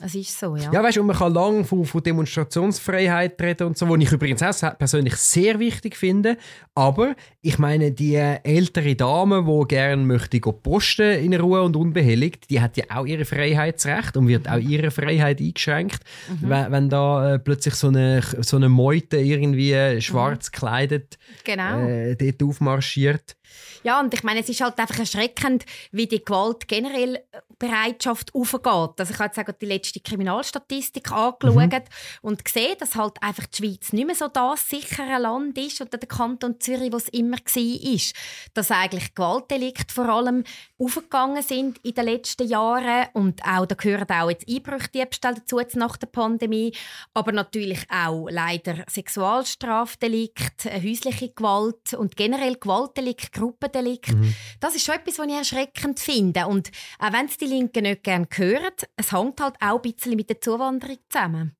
Es 0.00 0.14
ist 0.14 0.38
so, 0.38 0.54
ja. 0.54 0.70
Ja, 0.72 0.82
weißt 0.82 0.98
du, 0.98 1.02
man 1.02 1.16
kann 1.16 1.34
lange 1.34 1.64
von, 1.64 1.84
von 1.84 2.00
Demonstrationsfreiheit 2.02 3.40
reden 3.42 3.66
und 3.68 3.78
so, 3.78 3.88
was 3.88 3.98
ich 4.00 4.12
übrigens 4.12 4.42
auch 4.42 4.78
persönlich 4.78 5.16
sehr 5.16 5.58
wichtig 5.58 5.96
finde. 5.96 6.36
Aber 6.74 7.16
ich 7.42 7.58
meine, 7.58 7.90
die 7.90 8.14
ältere 8.14 8.94
Dame, 8.94 9.44
die 9.44 9.68
gerne 9.68 10.04
möchte 10.04 10.40
posten 10.40 11.18
in 11.18 11.34
Ruhe 11.34 11.62
und 11.62 11.74
unbehelligt, 11.74 12.48
die 12.48 12.60
hat 12.60 12.76
ja 12.76 12.84
auch 12.90 13.06
ihre 13.06 13.24
Freiheitsrecht 13.24 14.16
und 14.16 14.28
wird 14.28 14.48
auch 14.48 14.58
ihre 14.58 14.92
Freiheit 14.92 15.40
eingeschränkt, 15.40 16.00
wenn, 16.42 16.70
wenn 16.70 16.88
da 16.88 17.34
äh, 17.34 17.38
plötzlich 17.40 17.74
so 17.74 17.88
eine, 17.88 18.22
so 18.40 18.56
eine 18.56 18.68
Meute 18.68 19.16
irgendwie 19.16 20.00
schwarz 20.00 20.52
gekleidet 20.52 21.18
Genau. 21.44 21.86
äh, 21.86 22.14
dort 22.14 22.42
aufmarschiert. 22.42 23.36
Ja, 23.82 24.00
und 24.00 24.12
ich 24.12 24.22
meine, 24.22 24.40
es 24.40 24.48
ist 24.48 24.60
halt 24.60 24.78
einfach 24.78 24.98
erschreckend, 24.98 25.64
wie 25.92 26.06
die 26.06 26.24
Gewalt 26.24 26.66
generell 26.68 27.16
äh, 27.16 27.40
Bereitschaft 27.58 28.34
aufgeht. 28.34 29.00
Also 29.00 29.12
ich 29.12 29.18
habe 29.18 29.32
jetzt 29.34 29.38
auch 29.38 29.52
die 29.52 29.66
letzte 29.66 30.00
Kriminalstatistik 30.00 31.10
angeschaut 31.10 31.84
und 32.22 32.44
gesehen, 32.44 32.76
dass 32.78 32.94
halt 32.94 33.20
einfach 33.20 33.46
die 33.46 33.56
Schweiz 33.56 33.92
nicht 33.92 34.06
mehr 34.06 34.14
so 34.14 34.28
das 34.28 34.68
sichere 34.68 35.18
Land 35.18 35.58
ist 35.58 35.80
oder 35.80 35.98
der 35.98 36.08
Kanton 36.08 36.60
Zürich, 36.60 36.92
was 36.92 37.08
immer 37.08 37.36
war. 37.36 38.00
Dass 38.54 38.70
eigentlich 38.70 39.14
Gewaltdelikte 39.14 39.92
vor 39.92 40.08
allem 40.08 40.44
aufgegangen 40.78 41.42
sind 41.42 41.78
in 41.84 41.94
den 41.94 42.04
letzten 42.04 42.46
Jahren 42.46 43.08
und 43.14 43.42
auch, 43.44 43.66
da 43.66 43.74
gehören 43.74 44.08
auch 44.08 44.30
jetzt 44.30 44.48
Einbrüche, 44.48 44.88
Diebstahl 44.94 45.34
dazu 45.34 45.58
jetzt 45.58 45.76
nach 45.76 45.96
der 45.96 46.06
Pandemie, 46.06 46.72
aber 47.14 47.32
natürlich 47.32 47.84
auch 47.90 48.28
leider 48.30 48.84
Sexualstrafdelikte, 48.88 50.70
äh, 50.70 50.80
häusliche 50.80 51.30
Gewalt 51.30 51.94
und 51.94 52.16
generell 52.16 52.56
Gewaltdelikte, 52.56 53.40
Gruppendelikt. 53.68 54.14
Das 54.60 54.74
ist 54.74 54.84
schon 54.84 54.94
etwas, 54.96 55.18
was 55.18 55.26
ich 55.26 55.32
erschreckend 55.34 56.00
finde. 56.00 56.46
Und 56.46 56.70
auch 56.98 57.12
wenn 57.12 57.26
es 57.26 57.36
die 57.36 57.46
Linken 57.46 57.82
nicht 57.82 58.02
gerne 58.02 58.26
hören, 58.34 58.72
es 58.96 59.12
hängt 59.12 59.40
halt 59.40 59.56
auch 59.60 59.76
ein 59.76 59.82
bisschen 59.82 60.16
mit 60.16 60.30
der 60.30 60.40
Zuwanderung 60.40 60.98
zusammen. 61.08 61.57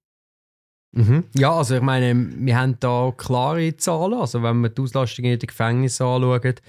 Mhm. 0.93 1.25
Ja, 1.35 1.53
also 1.53 1.77
ich 1.77 1.83
meine, 1.83 2.15
wir 2.39 2.57
haben 2.59 2.77
da 2.81 3.13
klare 3.17 3.77
Zahlen. 3.77 4.15
Also 4.15 4.43
wenn 4.43 4.57
man 4.63 4.75
die 4.75 4.81
Auslastung 4.83 5.27
in 5.27 5.39
den 5.39 5.47
Gefängnissen 5.47 6.07
anschaut, 6.07 6.45
äh, 6.47 6.61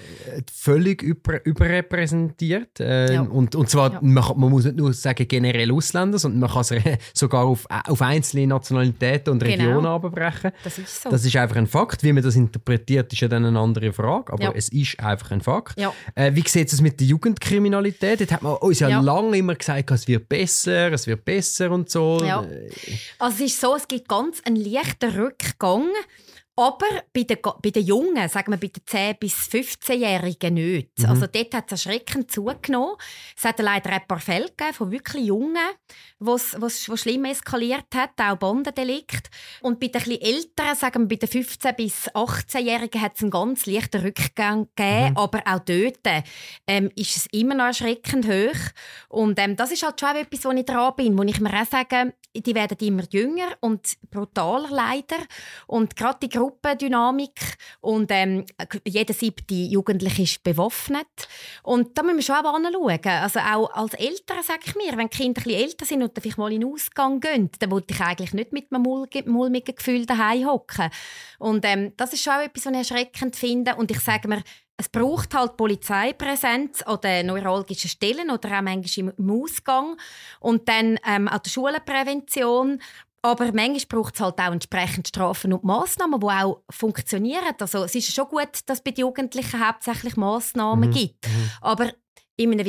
völlig 0.53 1.01
über, 1.01 1.43
überrepräsentiert. 1.45 2.79
Äh, 2.79 3.13
Ja. 3.13 3.21
und, 3.21 3.55
und 3.55 3.69
zwar, 3.69 3.93
Ja. 3.93 3.99
man, 4.01 4.23
man 4.37 4.49
muss 4.49 4.65
nicht 4.65 4.75
nur 4.77 4.93
sagen 4.93 5.25
generell 5.27 5.71
Ausländer, 5.71 6.19
sondern 6.19 6.41
man 6.41 6.49
kann 6.49 6.61
es 6.61 6.73
sogar 7.13 7.45
auf, 7.45 7.65
auf 7.87 8.01
einzelne 8.01 8.45
Nationalitäten 8.47 9.31
und 9.33 9.39
Genau. 9.43 9.51
Regionen 9.63 9.85
abbrechen. 9.85 10.51
Das 10.65 10.77
ist 10.77 11.01
so. 11.03 11.09
Das 11.09 11.23
ist 11.25 11.35
einfach 11.37 11.55
ein 11.55 11.67
Fakt. 11.67 12.03
Wie 12.03 12.11
man 12.13 12.21
das 12.21 12.35
interpretiert, 12.35 13.11
ist 13.13 13.21
ja 13.21 13.27
dann 13.29 13.45
eine 13.45 13.57
andere 13.59 13.93
Frage. 13.93 14.33
Aber 14.33 14.43
Ja. 14.43 14.51
es 14.53 14.69
ist 14.69 14.99
einfach 14.99 15.31
ein 15.31 15.41
Fakt. 15.41 15.79
Ja. 15.79 15.93
Äh, 16.15 16.35
wie 16.35 16.43
sieht 16.47 16.71
es 16.73 16.81
mit 16.81 16.99
der 16.99 17.07
Jugendkriminalität? 17.07 18.19
Dort 18.21 18.31
hat 18.33 18.41
man 18.43 18.57
uns 18.57 18.79
ja, 18.79 18.89
Ja. 18.89 18.99
lange 18.99 19.37
immer 19.37 19.55
gesagt, 19.55 19.91
es 19.91 20.07
wird 20.07 20.27
besser, 20.27 20.91
es 20.91 21.07
wird 21.07 21.23
besser 21.23 21.71
und 21.71 21.89
so. 21.89 22.19
Ja. 22.23 22.43
Äh, 22.43 22.69
Also 23.17 23.43
es 23.45 23.51
ist 23.51 23.61
so, 23.61 23.75
es 23.75 23.87
gibt 23.87 24.08
ganz 24.09 24.41
einen 24.43 24.57
leichten 24.57 25.11
Rückgang, 25.11 25.87
aber 26.59 27.03
bei 27.13 27.23
den, 27.23 27.37
bei 27.61 27.69
den 27.69 27.85
Jungen, 27.85 28.27
sagen 28.27 28.51
wir 28.51 28.57
bei 28.59 28.67
den 28.67 28.83
10- 28.83 29.17
bis 29.17 29.33
15-Jährigen 29.33 30.53
nicht. 30.53 30.99
Mhm. 30.99 31.05
Also 31.05 31.27
dort 31.27 31.53
hat 31.53 31.71
es 31.71 31.85
erschreckend 31.85 32.31
zugenommen. 32.31 32.95
Es 33.37 33.45
hat 33.45 33.59
leider 33.59 33.91
ein 33.91 34.05
paar 34.05 34.19
Fälle 34.19 34.47
gegeben 34.47 34.73
von 34.73 34.91
wirklich 34.91 35.25
Jungen, 35.25 35.57
was 36.19 36.55
was 36.59 36.89
was 36.89 36.99
schlimm 36.99 37.23
eskaliert 37.25 37.95
hat, 37.95 38.11
auch 38.21 38.35
Bandendelikt. 38.35 39.29
Und 39.61 39.79
bei 39.79 39.87
den 39.87 40.01
etwas 40.01 40.21
Älteren, 40.21 40.75
sagen 40.75 41.09
wir 41.09 41.17
bei 41.17 41.25
den 41.27 41.29
15- 41.29 41.73
bis 41.73 42.09
18-Jährigen, 42.09 43.01
hat 43.01 43.15
es 43.15 43.21
einen 43.21 43.31
ganz 43.31 43.65
leichten 43.65 44.01
Rückgang 44.01 44.67
gegeben, 44.75 45.15
aber 45.15 45.41
auch 45.45 45.59
dort 45.59 46.25
ähm, 46.67 46.91
ist 46.95 47.15
es 47.15 47.25
immer 47.31 47.55
noch 47.55 47.65
erschreckend 47.65 48.27
hoch. 48.27 48.59
Und 49.07 49.39
ähm, 49.39 49.55
das 49.55 49.71
ist 49.71 49.83
halt 49.83 49.99
schon 49.99 50.09
auch 50.09 50.15
etwas, 50.15 50.43
wo 50.43 50.51
ich 50.51 50.65
dran 50.65 50.93
bin, 50.97 51.17
wo 51.17 51.23
ich 51.23 51.39
mir 51.39 51.53
auch 51.53 51.65
sage, 51.65 52.13
die 52.35 52.55
werden 52.55 52.77
immer 52.81 53.03
jünger 53.09 53.57
und 53.59 53.97
brutaler 54.11 54.69
leider. 54.69 55.17
Und 55.67 55.95
gerade 55.95 56.19
die 56.21 56.29
Gruppendynamik 56.49 57.39
und 57.81 58.11
ähm, 58.11 58.45
jeder 58.85 59.13
siebte 59.13 59.53
Jugendliche 59.53 60.23
ist 60.23 60.43
bewaffnet. 60.43 61.07
Und 61.63 61.97
da 61.97 62.03
müssen 62.03 62.17
wir 62.17 62.23
schon 62.23 62.45
auch 62.45 62.53
anschauen. 62.53 62.99
Also 63.05 63.39
auch 63.39 63.73
als 63.73 63.93
Eltern 63.93 64.43
sage 64.43 64.61
ich 64.65 64.75
mir, 64.75 64.97
wenn 64.97 65.09
die 65.09 65.17
Kinder 65.17 65.41
ein 65.41 65.43
bisschen 65.43 65.61
älter 65.61 65.85
sind 65.85 66.03
und 66.03 66.11
vielleicht 66.19 66.37
mal 66.37 66.51
in 66.51 66.61
den 66.61 66.71
Ausgang 66.71 67.19
gehen, 67.19 67.49
dann 67.59 67.71
wollte 67.71 67.93
ich 67.93 68.01
eigentlich 68.01 68.33
nicht 68.33 68.51
mit 68.51 68.71
einem 68.71 68.83
mulmigen 68.83 69.75
Gefühl 69.75 70.05
daheim 70.05 70.47
hocken. 70.47 70.89
Und 71.37 71.65
ähm, 71.65 71.93
das 71.97 72.13
ist 72.13 72.23
schon 72.23 72.33
auch 72.33 72.41
etwas, 72.41 72.65
was 72.65 72.71
ich 72.71 72.77
erschreckend 72.77 73.35
finde. 73.35 73.75
Und 73.75 73.91
ich 73.91 73.99
sage 73.99 74.27
mir, 74.27 74.43
es 74.77 74.87
braucht 74.87 75.35
halt 75.35 75.57
Polizeipräsenz 75.57 76.81
an 76.83 77.01
den 77.01 77.27
neurologischen 77.27 77.89
Stellen 77.89 78.31
oder 78.31 78.57
auch 78.57 78.61
manchmal 78.61 79.13
im 79.17 79.29
Ausgang. 79.29 79.97
Und 80.39 80.69
dann 80.69 80.97
ähm, 81.05 81.27
an 81.27 81.41
der 81.45 81.49
Schulenprävention. 81.49 82.81
Aber 83.21 83.51
manchmal 83.51 83.85
braucht 83.89 84.15
es 84.15 84.21
halt 84.21 84.39
auch 84.39 84.51
entsprechend 84.51 85.07
Strafen 85.09 85.51
und 85.53 85.63
Massnahmen, 85.63 86.19
die 86.19 86.25
auch 86.27 86.63
funktionieren. 86.69 87.43
Also 87.59 87.83
es 87.83 87.95
ist 87.95 88.13
schon 88.13 88.27
gut, 88.27 88.49
dass 88.65 88.77
es 88.77 88.83
bei 88.83 88.91
den 88.91 89.01
Jugendlichen 89.01 89.65
hauptsächlich 89.65 90.15
Massnahmen 90.15 90.89
Mhm. 90.89 90.93
gibt. 90.93 91.27
Aber 91.61 91.91
in 92.37 92.51
einem 92.53 92.65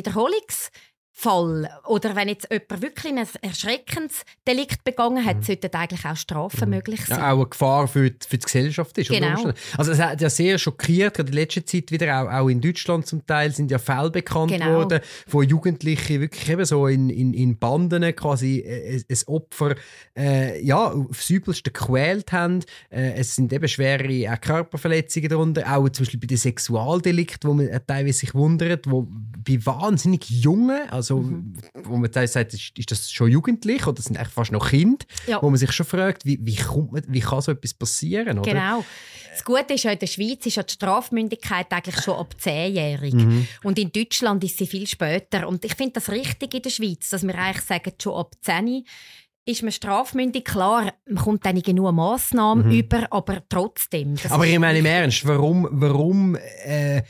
Wiederholungsfall 1.20 1.70
oder 1.86 2.16
wenn 2.16 2.28
jetzt 2.28 2.48
jemand 2.50 2.82
wirklich 2.82 3.12
ein 3.12 3.26
erschreckendes 3.42 4.22
Delikt 4.46 4.84
begangen 4.84 5.24
hat, 5.24 5.44
sollten 5.44 5.74
eigentlich 5.74 6.04
auch 6.04 6.16
Strafen 6.16 6.70
möglich 6.70 7.04
sein. 7.06 7.18
Mhm. 7.18 7.22
ja, 7.22 7.32
auch 7.32 7.36
eine 7.36 7.46
Gefahr 7.46 7.88
für 7.88 8.10
die, 8.10 8.26
für 8.26 8.38
die 8.38 8.44
Gesellschaft 8.44 8.98
ist. 8.98 9.10
Genau. 9.10 9.52
Also 9.76 9.92
es 9.92 9.98
hat 9.98 10.20
ja 10.20 10.30
sehr 10.30 10.58
schockiert, 10.58 11.14
gerade 11.14 11.30
in 11.30 11.34
letzter 11.34 11.64
Zeit 11.64 11.90
wieder 11.90 12.22
auch, 12.22 12.30
auch 12.30 12.48
in 12.48 12.60
Deutschland 12.60 13.06
zum 13.06 13.26
Teil 13.26 13.52
sind 13.52 13.70
ja 13.70 13.78
Fälle 13.78 14.10
bekannt 14.10 14.50
Genau. 14.50 14.74
worden, 14.74 15.00
wo 15.28 15.42
Jugendliche 15.42 16.20
wirklich 16.20 16.48
eben 16.48 16.64
so 16.64 16.86
in, 16.86 17.08
in, 17.10 17.34
in 17.34 17.58
Banden 17.58 18.14
quasi 18.16 18.60
äh, 18.60 19.02
ein 19.08 19.18
Opfer 19.26 19.76
äh, 20.16 20.62
ja, 20.64 20.90
aufs 20.92 21.30
Übelste 21.30 21.70
gequält 21.70 22.32
haben. 22.32 22.60
Äh, 22.90 23.12
es 23.14 23.34
sind 23.36 23.52
eben 23.52 23.68
schwere 23.68 24.32
auch 24.32 24.40
Körperverletzungen 24.40 25.28
darunter, 25.28 25.62
auch 25.72 25.88
zum 25.90 26.04
Beispiel 26.04 26.20
bei 26.20 26.26
den 26.26 26.36
Sexualdelikten, 26.36 27.48
wo 27.50 27.54
man 27.54 27.68
teilweise 27.86 28.18
sich 28.18 28.34
wundert, 28.34 28.90
wo 28.90 29.06
bei 29.46 29.58
wahnsinnig 29.64 30.28
Jungen, 30.28 30.88
also 30.90 31.09
Mhm. 31.18 31.54
wo 31.84 31.96
man 31.96 32.12
sagt, 32.12 32.54
ist, 32.54 32.78
ist 32.78 32.90
das 32.90 33.10
schon 33.10 33.30
jugendlich 33.30 33.86
oder 33.86 34.00
sind 34.00 34.16
eigentlich 34.16 34.32
fast 34.32 34.52
noch 34.52 34.68
Kinder, 34.70 35.04
Ja. 35.26 35.42
wo 35.42 35.50
man 35.50 35.58
sich 35.58 35.72
schon 35.72 35.86
fragt, 35.86 36.24
wie, 36.24 36.38
wie, 36.42 36.56
kommt 36.56 36.92
man, 36.92 37.02
wie 37.08 37.20
kann 37.20 37.40
so 37.40 37.52
etwas 37.52 37.74
passieren? 37.74 38.38
Oder? 38.38 38.52
Genau. 38.52 38.84
Das 39.32 39.44
Gute 39.44 39.74
ist 39.74 39.84
ja, 39.84 39.92
in 39.92 39.98
der 39.98 40.06
Schweiz 40.06 40.44
ist 40.46 40.56
ja 40.56 40.62
die 40.62 40.72
Strafmündigkeit 40.72 41.66
eigentlich 41.70 42.02
schon 42.02 42.16
ab 42.16 42.34
10-jährig. 42.42 43.14
Mhm. 43.14 43.46
Und 43.62 43.78
in 43.78 43.92
Deutschland 43.92 44.42
ist 44.44 44.58
sie 44.58 44.66
viel 44.66 44.86
später. 44.86 45.46
Und 45.48 45.64
ich 45.64 45.74
finde 45.74 45.92
das 45.94 46.10
richtig 46.10 46.54
in 46.54 46.62
der 46.62 46.70
Schweiz, 46.70 47.10
dass 47.10 47.22
wir 47.22 47.34
eigentlich 47.36 47.64
sagen, 47.64 47.92
schon 48.00 48.14
ab 48.14 48.34
10 48.42 48.84
ist 49.46 49.62
man 49.62 49.72
strafmündig. 49.72 50.44
Klar, 50.44 50.92
man 51.06 51.24
kommt 51.24 51.46
dann 51.46 51.60
nur 51.74 51.92
Massnahmen 51.92 52.70
über, 52.70 53.06
aber 53.10 53.42
trotzdem. 53.48 54.12
Mhm. 54.12 54.18
Aber 54.28 54.46
ich 54.46 54.58
meine 54.58 54.78
im. 54.78 54.86
Ernst, 54.86 55.26
warum, 55.26 55.68
warum 55.70 56.36
äh, 56.64 57.02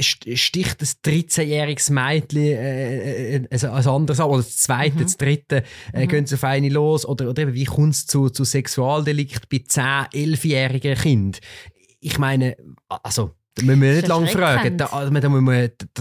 sticht 0.00 0.82
das 0.82 1.02
13-jähriges 1.02 1.90
Mädchen 1.92 2.42
äh, 2.42 3.36
äh, 3.36 3.46
also 3.50 3.70
als 3.70 3.86
anderes 3.86 4.20
an? 4.20 4.28
Oder 4.28 4.38
das 4.38 4.58
zweite, 4.58 4.96
Mhm. 4.98 5.02
das 5.02 5.16
dritte, 5.16 5.62
äh, 5.92 6.06
gehen 6.06 6.26
sie 6.26 6.34
auf 6.34 6.44
eine 6.44 6.68
los? 6.68 7.06
Oder, 7.06 7.30
oder 7.30 7.42
eben, 7.42 7.54
wie 7.54 7.64
kommt 7.64 7.94
es 7.94 8.06
zu, 8.06 8.28
zu 8.28 8.44
Sexualdelikt 8.44 9.48
bei 9.48 9.58
10-, 9.58 10.10
11-jährigen 10.12 10.96
Kindern? 10.96 11.40
Ich 12.00 12.18
meine, 12.18 12.56
also... 12.88 13.32
Da 13.56 13.64
müssen 13.64 13.82
wir 13.82 13.94
nicht 13.94 14.06
lange 14.06 14.28
fragen. 14.28 14.80
also, 14.80 15.10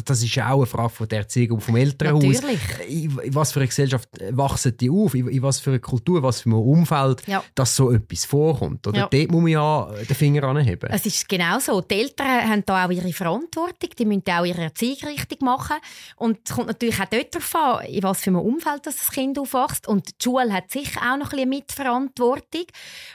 das 0.05 0.23
ist 0.23 0.35
ja 0.35 0.51
auch 0.51 0.57
eine 0.57 0.65
Frage 0.67 0.89
von 0.89 1.07
der 1.07 1.19
Erziehung 1.19 1.59
vom 1.59 1.75
Elternhaus. 1.75 2.23
Natürlich. 2.23 2.59
In, 2.87 3.33
was 3.33 3.51
für 3.51 3.59
eine 3.59 3.67
Gesellschaft 3.67 4.07
wachsen 4.31 4.77
die 4.77 4.89
auf? 4.89 5.15
In, 5.15 5.27
in 5.27 5.41
was 5.41 5.59
für 5.59 5.71
eine 5.71 5.79
Kultur, 5.79 6.21
was 6.21 6.41
für 6.41 6.49
ein 6.49 6.53
Umfeld, 6.53 7.25
Ja. 7.27 7.43
dass 7.55 7.75
so 7.75 7.91
etwas 7.91 8.25
vorkommt? 8.25 8.85
Oder? 8.85 8.99
Ja. 8.99 9.07
Dort 9.11 9.31
muss 9.31 9.41
man 9.41 9.51
ja 9.51 9.91
den 10.07 10.15
Finger 10.15 10.43
anheben. 10.43 10.89
Es 10.91 11.07
ist 11.07 11.27
genau 11.27 11.57
so. 11.59 11.81
Die 11.81 11.95
Eltern 11.95 12.27
haben 12.49 12.63
da 12.67 12.85
auch 12.85 12.91
ihre 12.91 13.11
Verantwortung. 13.11 13.89
Die 13.97 14.05
müssen 14.05 14.23
auch 14.29 14.45
ihre 14.45 14.61
Erziehung 14.61 14.97
richtig 15.07 15.41
machen. 15.41 15.77
Und 16.17 16.37
es 16.47 16.53
kommt 16.55 16.67
natürlich 16.67 16.99
auch 17.01 17.05
dort 17.09 17.33
darauf 17.33 17.55
an, 17.55 17.85
in 17.87 18.03
was 18.03 18.21
für 18.21 18.29
einem 18.29 18.41
Umfeld 18.41 18.85
das 18.85 19.07
Kind 19.09 19.39
aufwächst. 19.39 19.87
Und 19.87 20.07
die 20.07 20.23
Schule 20.23 20.53
hat 20.53 20.69
sicher 20.71 21.01
auch 21.01 21.17
noch 21.17 21.31
ein 21.33 21.49
bisschen 21.49 21.49
Mitverantwortung. 21.49 22.65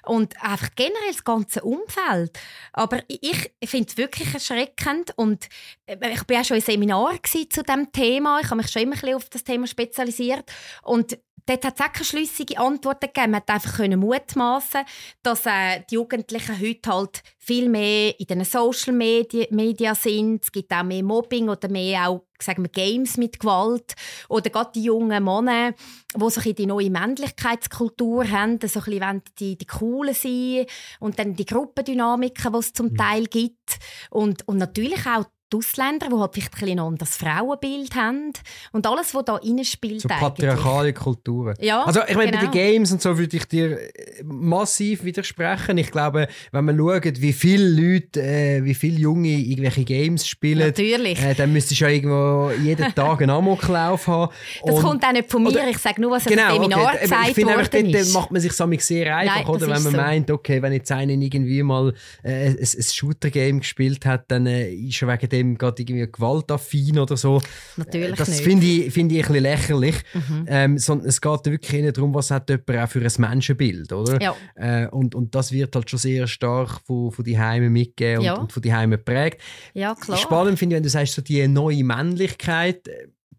Und 0.07 0.35
einfach 0.43 0.71
generell 0.75 1.13
das 1.13 1.23
ganze 1.23 1.63
Umfeld. 1.63 2.37
Aber 2.73 2.99
ich 3.07 3.53
finde 3.65 3.87
es 3.89 3.97
wirklich 3.97 4.24
erschreckend. 4.33 5.13
Und 5.17 5.49
äh, 5.87 5.97
ich 6.13 6.29
war 6.29 6.41
auch 6.41 6.45
schon 6.45 6.57
im 6.57 6.63
Seminar 6.63 7.19
zu 7.23 7.63
diesem 7.63 7.93
Thema. 7.93 8.41
Ich 8.41 8.47
habe 8.47 8.57
mich 8.57 8.71
schon 8.71 8.83
immer 8.83 8.95
ein 8.95 9.01
bisschen 9.01 9.17
auf 9.17 9.29
das 9.29 9.45
Thema 9.45 9.67
spezialisiert. 9.67 10.51
Und 10.83 11.19
dort 11.47 11.65
hat 11.65 11.75
es 11.75 11.87
auch 11.87 11.93
keine 11.93 12.05
schlüssige 12.05 12.59
Antworten 12.59 13.07
gegeben. 13.07 13.33
Man 13.33 13.41
hat 13.41 13.51
einfach 13.51 13.87
mutmaßen, 13.87 14.81
dass 15.23 15.47
äh, 15.47 15.83
die 15.91 15.95
Jugendlichen 15.95 16.61
heute 16.61 16.91
halt 16.91 17.23
viel 17.39 17.69
mehr 17.69 18.19
in 18.19 18.27
den 18.27 18.45
Social 18.45 18.95
Media, 18.95 19.47
Media 19.51 19.95
sind. 19.95 20.45
Es 20.45 20.53
gibt 20.53 20.73
auch 20.73 20.83
mehr 20.83 21.03
Mobbing 21.03 21.49
oder 21.49 21.69
mehr 21.69 22.09
auch 22.09 22.25
sagen 22.41 22.65
wir, 22.65 22.69
Games 22.69 23.17
mit 23.17 23.41
Gewalt. 23.41 23.95
Oder 24.29 24.51
gerade 24.51 24.73
die 24.75 24.85
jungen 24.85 25.25
Männer, 25.25 25.73
die 26.15 26.31
so 26.31 26.41
die 26.41 26.67
neue 26.67 26.91
Männlichkeitskultur 26.91 28.31
haben, 28.31 28.59
so 28.67 28.81
ein 28.81 28.85
bisschen 28.85 29.23
die, 29.39 29.57
die 29.57 29.67
Coolen 29.67 30.15
sein 30.15 30.67
und 31.01 31.19
dann 31.19 31.35
die 31.35 31.47
Gruppendynamiken, 31.47 32.53
die 32.53 32.59
es 32.59 32.73
zum 32.73 32.89
mhm. 32.89 32.97
Teil 32.97 33.27
gibt. 33.27 33.79
Und, 34.11 34.47
und 34.47 34.59
natürlich 34.59 35.07
auch 35.07 35.25
die 35.55 35.59
Ausländer, 35.59 36.09
die 36.09 36.17
halt 36.17 36.35
vielleicht 36.35 36.63
ein, 36.63 36.69
ein 36.71 36.79
anderes 36.79 37.17
Frauenbild 37.17 37.95
haben. 37.95 38.33
Und 38.73 38.87
alles, 38.87 39.15
was 39.15 39.25
da 39.25 39.35
reinspielt. 39.35 40.01
So 40.01 40.09
patriarchale 40.09 40.93
Kulturen. 40.93 41.55
Ja, 41.61 41.85
also 41.85 42.01
ich 42.07 42.17
meine, 42.17 42.31
genau. 42.31 42.45
bei 42.45 42.51
den 42.51 42.53
Games 42.53 42.93
und 42.93 43.01
so 43.01 43.17
würde 43.17 43.37
ich 43.37 43.47
dir 43.47 43.79
äh, 43.79 44.23
massiv 44.25 45.05
widersprechen. 45.05 45.79
Ich 45.79 45.91
glaube, 45.91 46.29
wenn 46.53 46.65
man 46.65 46.77
schaut, 46.77 47.21
wie 47.21 47.33
viele 47.33 47.69
Leute, 47.69 48.23
äh, 48.23 48.65
wie 48.65 48.75
viele 48.75 48.99
Junge 48.99 49.29
irgendwelche 49.29 49.85
Games 49.85 50.27
spielen. 50.27 50.75
Äh, 50.75 51.35
dann 51.35 51.53
müsstest 51.53 51.81
du 51.81 51.85
ja 51.85 51.91
irgendwo 51.91 52.51
jeden 52.63 52.95
Tag 52.95 53.23
einen 53.23 53.31
Amoklauf 53.31 54.07
haben. 54.07 54.33
Das 54.65 54.77
und, 54.77 54.83
kommt 54.83 55.05
auch 55.05 55.13
nicht 55.13 55.31
von 55.31 55.43
mir. 55.43 55.51
Oder, 55.51 55.69
ich 55.69 55.79
sage 55.79 56.01
nur, 56.01 56.11
was 56.11 56.25
genau, 56.25 56.57
im 56.57 56.63
Seminar 56.63 56.95
okay. 56.95 56.99
gesagt 57.03 57.29
ich 57.29 57.35
finde 57.35 57.55
worden 57.55 57.93
dort 57.93 58.13
macht 58.13 58.31
man 58.31 58.41
sich 58.41 58.53
sehr 58.53 59.17
einfach, 59.17 59.37
Nein, 59.37 59.47
oder? 59.47 59.61
Wenn 59.63 59.69
man 59.69 59.83
so. 59.83 59.91
meint, 59.91 60.31
okay, 60.31 60.63
wenn 60.63 60.73
jetzt 60.73 60.91
einer 60.93 61.13
irgendwie 61.13 61.63
mal 61.63 61.95
äh, 62.23 62.49
ein, 62.49 62.59
ein 62.59 62.83
Shooter-Game 62.83 63.61
gespielt 63.61 64.05
hat, 64.07 64.25
dann 64.29 64.47
äh, 64.47 64.73
ist 64.73 65.03
er 65.03 65.09
wegen 65.09 65.29
dem 65.29 65.44
gerade 65.59 65.83
irgendwie 65.83 66.11
gewaltaffin 66.11 66.99
oder 66.99 67.17
so. 67.17 67.41
Natürlich 67.77 68.17
Das 68.17 68.41
finde 68.41 68.67
ich, 68.67 68.93
find 68.93 69.13
ich 69.13 69.19
ein 69.19 69.33
bisschen 69.33 69.43
lächerlich. 69.43 69.97
Mhm. 70.15 70.45
Ähm, 70.49 70.79
sondern 70.79 71.09
es 71.09 71.21
geht 71.21 71.47
wirklich 71.47 71.83
nicht 71.83 71.97
darum, 71.97 72.15
was 72.15 72.31
hat 72.31 72.49
jemand 72.49 72.71
auch 72.71 72.89
für 72.89 73.01
ein 73.01 73.13
Menschenbild, 73.19 73.93
oder? 73.93 74.21
Ja. 74.21 74.35
Äh, 74.55 74.89
und, 74.89 75.15
und 75.15 75.35
das 75.35 75.53
wird 75.53 75.75
halt 75.75 75.91
schon 75.91 75.99
sehr 75.99 76.27
stark 76.27 76.81
von, 76.87 77.13
von 77.13 77.25
die 77.25 77.39
Heime 77.39 77.71
mitgegeben 77.71 78.19
und, 78.21 78.25
ja. 78.25 78.35
und 78.35 78.53
von 78.53 78.63
die 78.63 78.73
Heime 78.73 78.99
geprägt. 78.99 79.41
Ja, 79.75 79.95
klar. 79.95 80.19
Spannend 80.19 80.59
finde 80.59 80.75
ich, 80.75 80.77
wenn 80.79 80.83
du 80.83 80.91
sagst, 80.91 81.15
so 81.15 81.23
die 81.23 81.47
neue 81.49 81.85
Männlichkeit, 81.85 82.89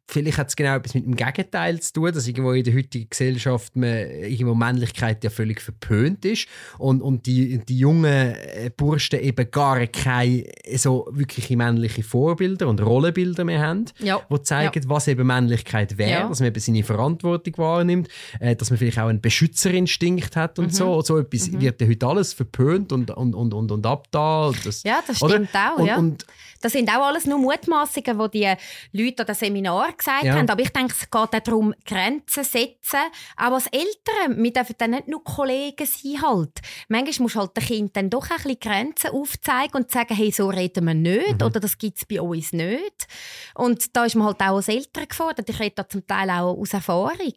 Vielleicht 0.08 0.38
hat 0.38 0.50
es 0.50 0.56
genau 0.56 0.76
etwas 0.76 0.94
mit 0.94 1.06
dem 1.06 1.16
Gegenteil 1.16 1.80
zu 1.80 1.94
tun, 1.94 2.12
dass 2.14 2.28
irgendwo 2.28 2.52
in 2.52 2.64
der 2.64 2.76
heutigen 2.76 3.10
Gesellschaft 3.10 3.76
man, 3.76 3.90
irgendwo 3.90 4.54
Männlichkeit 4.54 5.24
ja 5.24 5.32
völlig 5.32 5.62
verpönt 5.62 6.24
ist 6.26 6.48
und, 6.78 7.02
und 7.02 7.26
die, 7.26 7.58
die 7.66 7.80
jungen 7.80 8.06
äh, 8.06 8.70
Burschen 8.76 9.20
eben 9.20 9.50
gar 9.50 9.86
keine 9.88 10.46
so 10.76 11.08
wirkliche 11.12 11.58
männliche 11.58 12.04
Vorbilder 12.04 12.68
und 12.68 12.82
Rollenbilder 12.82 13.46
mehr 13.46 13.62
haben, 13.62 13.86
ja. 14.00 14.22
die 14.32 14.42
zeigen, 14.44 14.84
ja. 14.84 14.90
was 14.90 15.08
eben 15.08 15.26
Männlichkeit 15.26 15.98
wäre, 15.98 16.12
ja. 16.12 16.30
dass 16.30 16.40
man 16.40 16.48
eben 16.48 16.60
seine 16.60 16.84
Verantwortung 16.84 17.58
wahrnimmt, 17.58 18.08
äh, 18.40 18.56
dass 18.56 18.70
man 18.70 18.78
vielleicht 18.78 19.00
auch 19.00 19.08
einen 19.08 19.22
Beschützerinstinkt 19.22 20.36
hat 20.36 20.60
und 20.60 20.68
mhm. 20.68 20.72
so. 20.72 20.94
Und 20.96 21.06
so 21.06 21.18
etwas 21.18 21.50
mhm. 21.50 21.62
wird 21.62 21.82
ja 21.82 21.88
heute 21.88 22.08
alles 22.08 22.34
verpönt 22.34 22.92
und, 22.92 23.10
und, 23.12 23.34
und, 23.34 23.54
und, 23.54 23.72
und 23.72 23.86
abda. 23.86 24.52
Das, 24.64 24.84
ja, 24.84 25.02
das 25.06 25.18
stimmt 25.18 25.50
oder? 25.50 25.74
auch. 25.74 25.80
Und, 25.80 25.88
ja. 25.88 25.98
und, 25.98 26.26
das 26.62 26.72
sind 26.72 26.90
auch 26.90 27.06
alles 27.06 27.26
nur 27.26 27.38
Mutmaßungen, 27.38 28.32
die 28.32 28.56
die 28.92 29.04
Leute 29.04 29.22
an 29.22 29.28
dem 29.28 29.36
Seminar 29.36 29.95
gesagt 29.98 30.24
ja. 30.24 30.36
haben. 30.36 30.50
Aber 30.50 30.62
ich 30.62 30.70
denke, 30.70 30.94
es 30.94 31.00
geht 31.02 31.16
auch 31.16 31.28
darum, 31.28 31.74
Grenzen 31.86 32.44
setzen. 32.44 33.00
Auch 33.38 33.54
als 33.54 33.68
Eltern, 33.68 34.42
wir 34.42 34.54
dürfen 34.54 34.76
dann 34.78 34.92
nicht 34.92 35.08
nur 35.08 35.24
Kollegen 35.24 35.86
sein. 35.86 36.22
Halt. 36.22 36.62
Manchmal 36.88 37.24
muss 37.24 37.36
halt 37.36 37.58
den 37.58 37.64
Kind 37.64 37.96
dann 37.96 38.10
doch 38.10 38.30
ein 38.30 38.38
bisschen 38.38 38.60
Grenzen 38.60 39.12
aufzeigen 39.12 39.76
und 39.76 39.92
sagen, 39.92 40.16
hey, 40.16 40.32
so 40.32 40.48
reden 40.50 40.86
wir 40.86 40.94
nicht 40.94 41.42
mhm. 41.42 41.46
oder 41.46 41.60
das 41.60 41.78
gibt 41.78 41.98
es 41.98 42.06
bei 42.06 42.22
uns 42.22 42.54
nicht. 42.54 43.08
Und 43.56 43.96
da 43.96 44.06
ist 44.06 44.16
man 44.16 44.28
halt 44.28 44.42
auch 44.42 44.58
als 44.58 44.68
Eltern 44.68 45.08
gefordert. 45.08 45.50
Ich 45.50 45.60
rede 45.60 45.76
da 45.76 45.90
zum 45.90 46.06
Teil 46.06 46.30
auch 46.30 46.58
aus 46.58 46.74
Erfahrung 46.74 47.34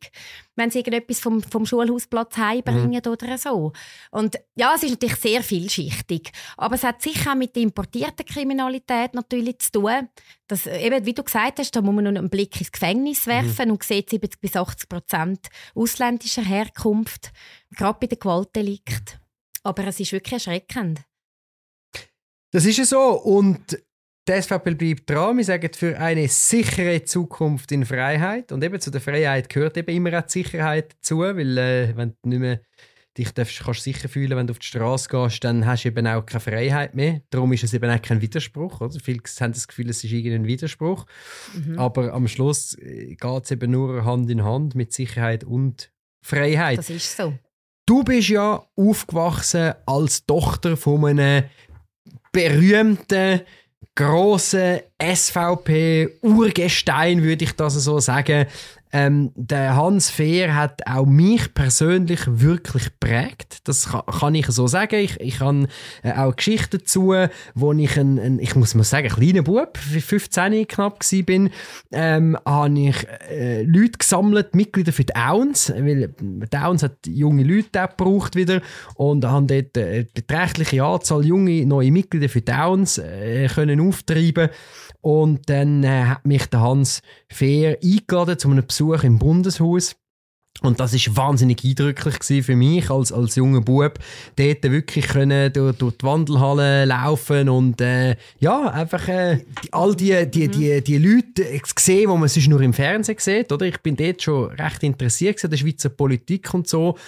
wenn 0.58 0.70
sie 0.70 0.78
irgendetwas 0.78 1.20
vom, 1.20 1.40
vom 1.42 1.64
Schulhausplatz 1.64 2.36
heimbringen 2.36 3.00
mhm. 3.04 3.12
oder 3.12 3.38
so. 3.38 3.72
Und 4.10 4.36
ja, 4.56 4.74
es 4.74 4.82
ist 4.82 4.90
natürlich 4.90 5.16
sehr 5.16 5.42
vielschichtig. 5.42 6.32
Aber 6.56 6.74
es 6.74 6.82
hat 6.82 7.00
sicher 7.00 7.32
auch 7.32 7.36
mit 7.36 7.54
der 7.54 7.62
importierten 7.62 8.26
Kriminalität 8.26 9.14
natürlich 9.14 9.60
zu 9.60 9.72
tun. 9.72 10.08
Dass, 10.48 10.66
eben, 10.66 11.06
wie 11.06 11.14
du 11.14 11.22
gesagt 11.22 11.60
hast, 11.60 11.76
da 11.76 11.80
muss 11.80 11.94
man 11.94 12.04
nur 12.04 12.16
einen 12.16 12.28
Blick 12.28 12.58
ins 12.60 12.72
Gefängnis 12.72 13.26
mhm. 13.26 13.30
werfen 13.30 13.66
mhm. 13.66 13.72
und 13.72 13.82
sieht 13.84 14.10
70 14.10 14.40
bis 14.40 14.56
80 14.56 14.88
Prozent 14.88 15.48
ausländischer 15.74 16.42
Herkunft, 16.42 17.32
gerade 17.70 17.98
bei 18.00 18.08
den 18.08 18.18
Gewaltdelikten. 18.18 19.20
Aber 19.62 19.86
es 19.86 20.00
ist 20.00 20.12
wirklich 20.12 20.34
erschreckend. 20.34 21.02
Das 22.50 22.64
ist 22.64 22.78
ja 22.78 22.84
so. 22.84 23.00
Und 23.00 23.78
die 24.28 24.42
SVP 24.42 24.74
bleibt 24.74 25.10
dran. 25.10 25.38
Wir 25.38 25.44
sagen 25.44 25.70
für 25.74 25.98
eine 25.98 26.28
sichere 26.28 27.02
Zukunft 27.04 27.72
in 27.72 27.84
Freiheit. 27.84 28.52
Und 28.52 28.62
eben 28.62 28.78
zu 28.80 28.90
der 28.90 29.00
Freiheit 29.00 29.48
gehört 29.48 29.76
eben 29.76 29.94
immer 29.94 30.18
auch 30.18 30.26
die 30.26 30.42
Sicherheit 30.42 30.92
dazu, 30.92 31.20
weil 31.20 31.56
äh, 31.56 31.96
wenn 31.96 32.14
du 32.22 32.28
nicht 32.28 32.38
mehr 32.40 32.60
dich 33.16 33.32
darfst, 33.32 33.60
kannst 33.60 33.82
sicher 33.82 34.08
fühlen, 34.08 34.36
wenn 34.36 34.46
du 34.46 34.52
auf 34.52 34.58
die 34.58 34.66
Straße 34.66 35.08
gehst, 35.08 35.42
dann 35.42 35.66
hast 35.66 35.84
du 35.84 35.88
eben 35.88 36.06
auch 36.06 36.24
keine 36.24 36.40
Freiheit 36.40 36.94
mehr. 36.94 37.22
Darum 37.30 37.52
ist 37.52 37.64
es 37.64 37.72
eben 37.72 37.90
auch 37.90 38.00
kein 38.02 38.20
Widerspruch. 38.20 38.80
Oder? 38.80 39.00
Viele 39.00 39.20
haben 39.40 39.52
das 39.52 39.66
Gefühl, 39.66 39.88
es 39.90 40.04
ist 40.04 40.12
irgendein 40.12 40.46
Widerspruch. 40.46 41.06
Mhm. 41.54 41.78
Aber 41.78 42.12
am 42.12 42.28
Schluss 42.28 42.74
äh, 42.78 43.14
geht 43.14 43.44
es 43.44 43.50
eben 43.50 43.70
nur 43.70 44.04
Hand 44.04 44.30
in 44.30 44.44
Hand 44.44 44.74
mit 44.74 44.92
Sicherheit 44.92 45.42
und 45.42 45.90
Freiheit. 46.22 46.78
Das 46.78 46.90
ist 46.90 47.16
so. 47.16 47.34
Du 47.86 48.04
bist 48.04 48.28
ja 48.28 48.62
aufgewachsen 48.76 49.72
als 49.86 50.26
Tochter 50.26 50.76
von 50.76 51.06
einem 51.06 51.44
berühmten 52.32 53.40
große 53.94 54.84
SVP-Urgestein, 55.00 57.22
würde 57.22 57.44
ich 57.44 57.52
das 57.52 57.74
so 57.74 57.98
sagen. 57.98 58.46
Ähm, 58.92 59.32
der 59.34 59.76
Hans 59.76 60.10
Fehr 60.10 60.54
hat 60.54 60.86
auch 60.86 61.04
mich 61.04 61.52
persönlich 61.52 62.20
wirklich 62.26 62.84
geprägt. 62.84 63.58
Das 63.64 63.88
kann, 63.88 64.34
ich 64.34 64.46
so 64.46 64.66
sagen. 64.66 64.96
Ich, 64.96 65.20
ich 65.20 65.40
habe 65.40 65.68
äh, 66.02 66.12
auch 66.12 66.34
Geschichten 66.34 66.78
dazu, 66.78 67.14
wo 67.54 67.72
ich 67.72 67.98
ein, 67.98 68.18
ein 68.18 68.38
ich 68.38 68.54
muss 68.54 68.74
mal 68.74 68.84
sagen, 68.84 69.08
kleiner 69.08 69.42
Bub, 69.42 69.76
15 69.76 70.66
knapp 70.68 71.00
war, 71.00 71.22
bin, 71.22 71.50
ähm, 71.92 72.38
habe 72.46 72.78
ich 72.78 73.06
äh, 73.30 73.62
Leute 73.62 73.98
gesammelt, 73.98 74.54
Mitglieder 74.54 74.92
für 74.92 75.04
Downs, 75.04 75.70
weil 75.70 76.14
Downs 76.50 76.82
hat 76.82 77.06
junge 77.06 77.44
Leute 77.44 77.84
auch 77.84 77.90
gebraucht 77.90 78.36
wieder 78.36 78.62
und 78.94 79.24
haben 79.24 79.46
dort 79.46 79.76
eine 79.76 80.04
beträchtliche 80.04 80.82
Anzahl 80.82 81.24
junge 81.24 81.66
neue 81.66 81.90
Mitglieder 81.90 82.28
für 82.28 82.40
Downs 82.40 82.98
äh, 82.98 83.48
können 83.48 83.80
auftreiben 83.80 84.48
und 85.08 85.48
dann 85.48 85.84
äh, 85.84 86.04
hat 86.04 86.26
mich 86.26 86.44
der 86.50 86.60
Hans 86.60 87.00
Fehr 87.30 87.78
eingeladen 87.82 88.38
zu 88.38 88.50
einem 88.50 88.66
Besuch 88.66 89.04
im 89.04 89.18
Bundeshaus. 89.18 89.96
Und 90.60 90.80
das 90.80 90.92
ist 90.92 91.16
wahnsinnig 91.16 91.64
eindrücklich 91.64 92.44
für 92.44 92.56
mich 92.56 92.90
als, 92.90 93.10
als 93.10 93.36
junger 93.36 93.62
Bub, 93.62 93.98
dort 94.36 94.62
wirklich 94.64 95.06
können 95.06 95.50
durch, 95.50 95.76
durch 95.76 95.96
die 95.96 96.04
Wandelhalle 96.04 96.84
laufen 96.84 97.48
und 97.48 97.80
äh, 97.80 98.16
ja, 98.38 98.68
einfach 98.68 99.08
äh, 99.08 99.44
all 99.70 99.94
die, 99.94 100.28
die, 100.28 100.48
die, 100.48 100.82
die 100.82 100.98
Leute 100.98 101.46
sehen, 101.78 102.10
die 102.10 102.18
man 102.18 102.28
sonst 102.28 102.48
nur 102.48 102.60
im 102.60 102.74
Fernsehen 102.74 103.18
sieht. 103.18 103.50
Oder? 103.50 103.64
Ich 103.64 103.78
bin 103.78 103.96
dort 103.96 104.20
schon 104.20 104.50
recht 104.50 104.82
interessiert 104.82 105.42
an 105.42 105.50
der 105.50 105.56
Schweizer 105.56 105.88
Politik 105.88 106.52
und 106.52 106.68
so. 106.68 106.98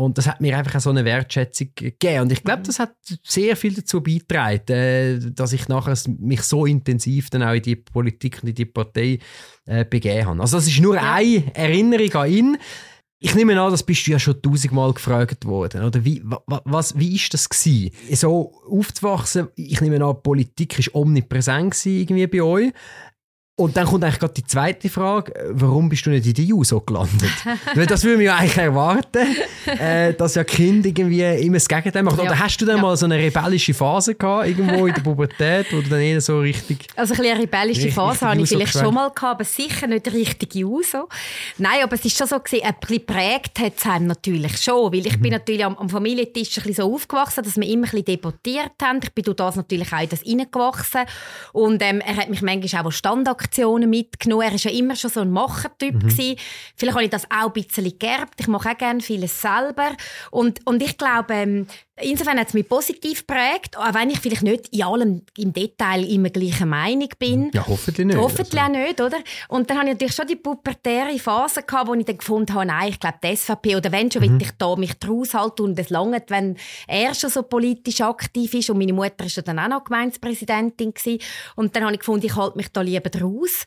Und 0.00 0.16
das 0.16 0.26
hat 0.26 0.40
mir 0.40 0.56
einfach 0.56 0.76
auch 0.76 0.80
so 0.80 0.90
eine 0.90 1.04
Wertschätzung 1.04 1.68
gegeben. 1.74 2.22
Und 2.22 2.32
ich 2.32 2.42
glaube, 2.42 2.62
das 2.62 2.78
hat 2.78 2.94
sehr 3.22 3.54
viel 3.54 3.74
dazu 3.74 4.02
beigetragen, 4.02 4.72
äh, 4.72 5.18
dass 5.32 5.52
ich 5.52 5.68
nachher 5.68 5.94
mich 6.18 6.42
so 6.42 6.64
intensiv 6.64 7.28
dann 7.28 7.42
auch 7.42 7.52
in 7.52 7.62
die 7.62 7.76
Politik 7.76 8.38
und 8.42 8.48
in 8.48 8.54
die 8.54 8.64
Partei 8.64 9.18
äh, 9.66 9.84
begeben 9.84 10.26
habe. 10.26 10.40
Also 10.40 10.56
das 10.56 10.66
ist 10.66 10.80
nur 10.80 10.94
ja. 10.94 11.14
eine 11.14 11.54
Erinnerung 11.54 12.14
an 12.14 12.30
ihn. 12.30 12.58
Ich 13.22 13.34
nehme 13.34 13.60
an, 13.60 13.70
das 13.70 13.82
bist 13.82 14.06
du 14.06 14.12
ja 14.12 14.18
schon 14.18 14.40
tausendmal 14.40 14.94
gefragt 14.94 15.44
worden. 15.44 15.84
Oder 15.84 16.02
wie, 16.02 16.22
was, 16.24 16.98
wie 16.98 17.14
ist 17.16 17.34
das 17.34 17.50
gewesen? 17.50 17.90
So 18.12 18.54
aufzuwachsen, 18.70 19.48
ich 19.56 19.82
nehme 19.82 20.02
an, 20.02 20.22
Politik 20.22 20.78
war 20.78 21.02
omnipräsent 21.02 21.84
irgendwie 21.84 22.26
bei 22.26 22.40
euch. 22.40 22.72
Und 23.60 23.76
dann 23.76 23.86
kommt 23.86 24.02
eigentlich 24.04 24.18
gerade 24.18 24.32
die 24.32 24.46
zweite 24.46 24.88
Frage, 24.88 25.34
warum 25.50 25.90
bist 25.90 26.06
du 26.06 26.10
nicht 26.10 26.26
in 26.26 26.32
die 26.32 26.46
JUSO 26.46 26.80
gelandet? 26.80 27.30
Weil 27.74 27.84
das 27.84 28.02
würde 28.04 28.16
man 28.16 28.24
ja 28.24 28.36
eigentlich 28.36 28.56
erwarten, 28.56 29.36
äh, 29.66 30.14
dass 30.14 30.34
ja 30.34 30.44
Kind 30.44 30.86
irgendwie 30.86 31.22
immer 31.22 31.56
das 31.56 31.68
Gegenteil 31.68 32.02
macht. 32.02 32.16
Ja. 32.16 32.22
Oder 32.22 32.38
hast 32.38 32.56
du 32.56 32.64
dann 32.64 32.76
ja. 32.76 32.82
mal 32.82 32.96
so 32.96 33.04
eine 33.04 33.18
rebellische 33.18 33.74
Phase 33.74 34.14
gehabt, 34.14 34.48
irgendwo 34.48 34.86
in 34.86 34.94
der 34.94 35.02
Pubertät, 35.02 35.66
wo 35.72 35.82
du 35.82 35.90
dann 35.90 36.00
eher 36.00 36.22
so 36.22 36.40
richtig... 36.40 36.86
Also 36.96 37.12
ein 37.12 37.20
eine 37.20 37.38
rebellische 37.38 37.90
Phase 37.90 38.26
habe 38.28 38.40
ich 38.40 38.48
vielleicht 38.48 38.72
schon 38.72 38.94
mal 38.94 39.10
gehabt, 39.10 39.34
aber 39.40 39.44
sicher 39.44 39.86
nicht 39.86 40.10
richtig 40.10 40.54
JUSO. 40.54 41.10
Nein, 41.58 41.82
aber 41.82 41.96
es 41.96 42.04
ist 42.06 42.16
schon 42.16 42.28
so 42.28 42.38
gewesen, 42.38 42.64
ein 42.64 42.74
bisschen 42.80 43.04
prägt 43.04 43.58
hat 43.58 43.74
es 43.76 43.84
einem 43.84 44.06
natürlich 44.06 44.56
schon, 44.56 44.90
weil 44.90 45.06
ich 45.06 45.18
mhm. 45.18 45.22
bin 45.22 45.32
natürlich 45.32 45.66
am, 45.66 45.76
am, 45.76 45.90
Familientisch 45.90 46.56
ein 46.56 46.64
bisschen 46.64 46.86
so 46.86 46.94
aufgewachsen, 46.94 47.44
dass 47.44 47.56
wir 47.58 47.68
immer 47.68 47.88
ein 47.88 47.90
bisschen 47.90 48.06
debattiert 48.06 48.72
haben. 48.82 49.00
Ich 49.02 49.12
bin 49.12 49.24
durch 49.24 49.36
das 49.36 49.56
natürlich 49.56 49.92
auch 49.92 50.00
in 50.00 50.08
das 50.08 50.24
reingewachsen 50.24 51.02
und 51.52 51.82
ähm, 51.82 52.00
er 52.00 52.16
hat 52.16 52.30
mich 52.30 52.40
manchmal 52.40 52.86
auch 52.86 52.90
Standard 52.90 53.49
Aktionen 53.50 53.90
mitgenommen. 53.90 54.42
Er 54.42 54.52
war 54.52 54.58
ja 54.58 54.70
immer 54.70 54.94
schon 54.94 55.10
so 55.10 55.20
ein 55.20 55.30
Machertyp. 55.30 55.94
Mhm. 56.02 56.36
Vielleicht 56.76 56.94
habe 56.94 57.04
ich 57.04 57.10
das 57.10 57.24
auch 57.30 57.46
ein 57.46 57.52
bisschen 57.52 57.98
geerbt. 57.98 58.34
Ich 58.38 58.46
mache 58.46 58.70
auch 58.70 58.78
gerne 58.78 59.00
vieles 59.00 59.42
selber. 59.42 59.90
Und, 60.30 60.64
und 60.66 60.80
ich 60.82 60.96
glaube, 60.96 61.34
ähm, 61.34 61.66
insofern 62.02 62.38
hat 62.38 62.48
es 62.48 62.54
mich 62.54 62.68
positiv 62.68 63.26
geprägt, 63.26 63.76
auch 63.76 63.94
wenn 63.94 64.10
ich 64.10 64.18
vielleicht 64.18 64.42
nicht 64.42 64.68
in 64.68 64.82
allem 64.82 65.22
im 65.36 65.52
Detail 65.52 66.04
immer 66.04 66.30
gleicher 66.30 66.66
Meinung 66.66 67.08
bin. 67.18 67.50
Ja, 67.52 67.66
hoffentlich 67.66 68.06
nicht. 68.06 68.18
Hoffentlich 68.18 68.60
also. 68.60 68.72
auch 68.72 68.86
nicht, 68.86 69.00
oder? 69.00 69.18
Und 69.48 69.70
dann 69.70 69.78
hatte 69.78 69.88
ich 69.88 69.94
natürlich 69.94 70.14
schon 70.14 70.26
die 70.26 70.36
pubertäre 70.36 71.18
Phase 71.18 71.62
gehabt, 71.62 71.88
wo 71.88 71.94
ich 71.94 72.04
dann 72.04 72.18
gefunden 72.18 72.54
habe, 72.54 72.66
nein, 72.66 72.90
ich 72.90 73.00
glaube, 73.00 73.18
die 73.22 73.36
SVP, 73.36 73.76
oder 73.76 73.92
wenn 73.92 74.10
schon, 74.10 74.22
mhm. 74.22 74.40
will 74.40 74.42
ich 74.42 74.52
da 74.58 74.76
mich 74.76 74.94
draus 74.94 75.34
halten 75.34 75.62
und 75.62 75.78
es 75.78 75.90
lange, 75.90 76.22
wenn 76.28 76.56
er 76.86 77.14
schon 77.14 77.30
so 77.30 77.42
politisch 77.42 78.00
aktiv 78.00 78.54
ist 78.54 78.70
und 78.70 78.78
meine 78.78 78.92
Mutter 78.92 79.24
ist 79.24 79.46
dann 79.46 79.58
auch 79.58 79.68
noch 79.68 79.84
Gemeindepräsidentin 79.84 80.94
gewesen. 80.94 81.20
Und 81.56 81.74
dann 81.74 81.84
habe 81.84 81.94
ich 81.94 82.00
gefunden, 82.00 82.26
ich 82.26 82.36
halte 82.36 82.56
mich 82.56 82.68
da 82.72 82.80
lieber 82.80 83.10
draus. 83.10 83.64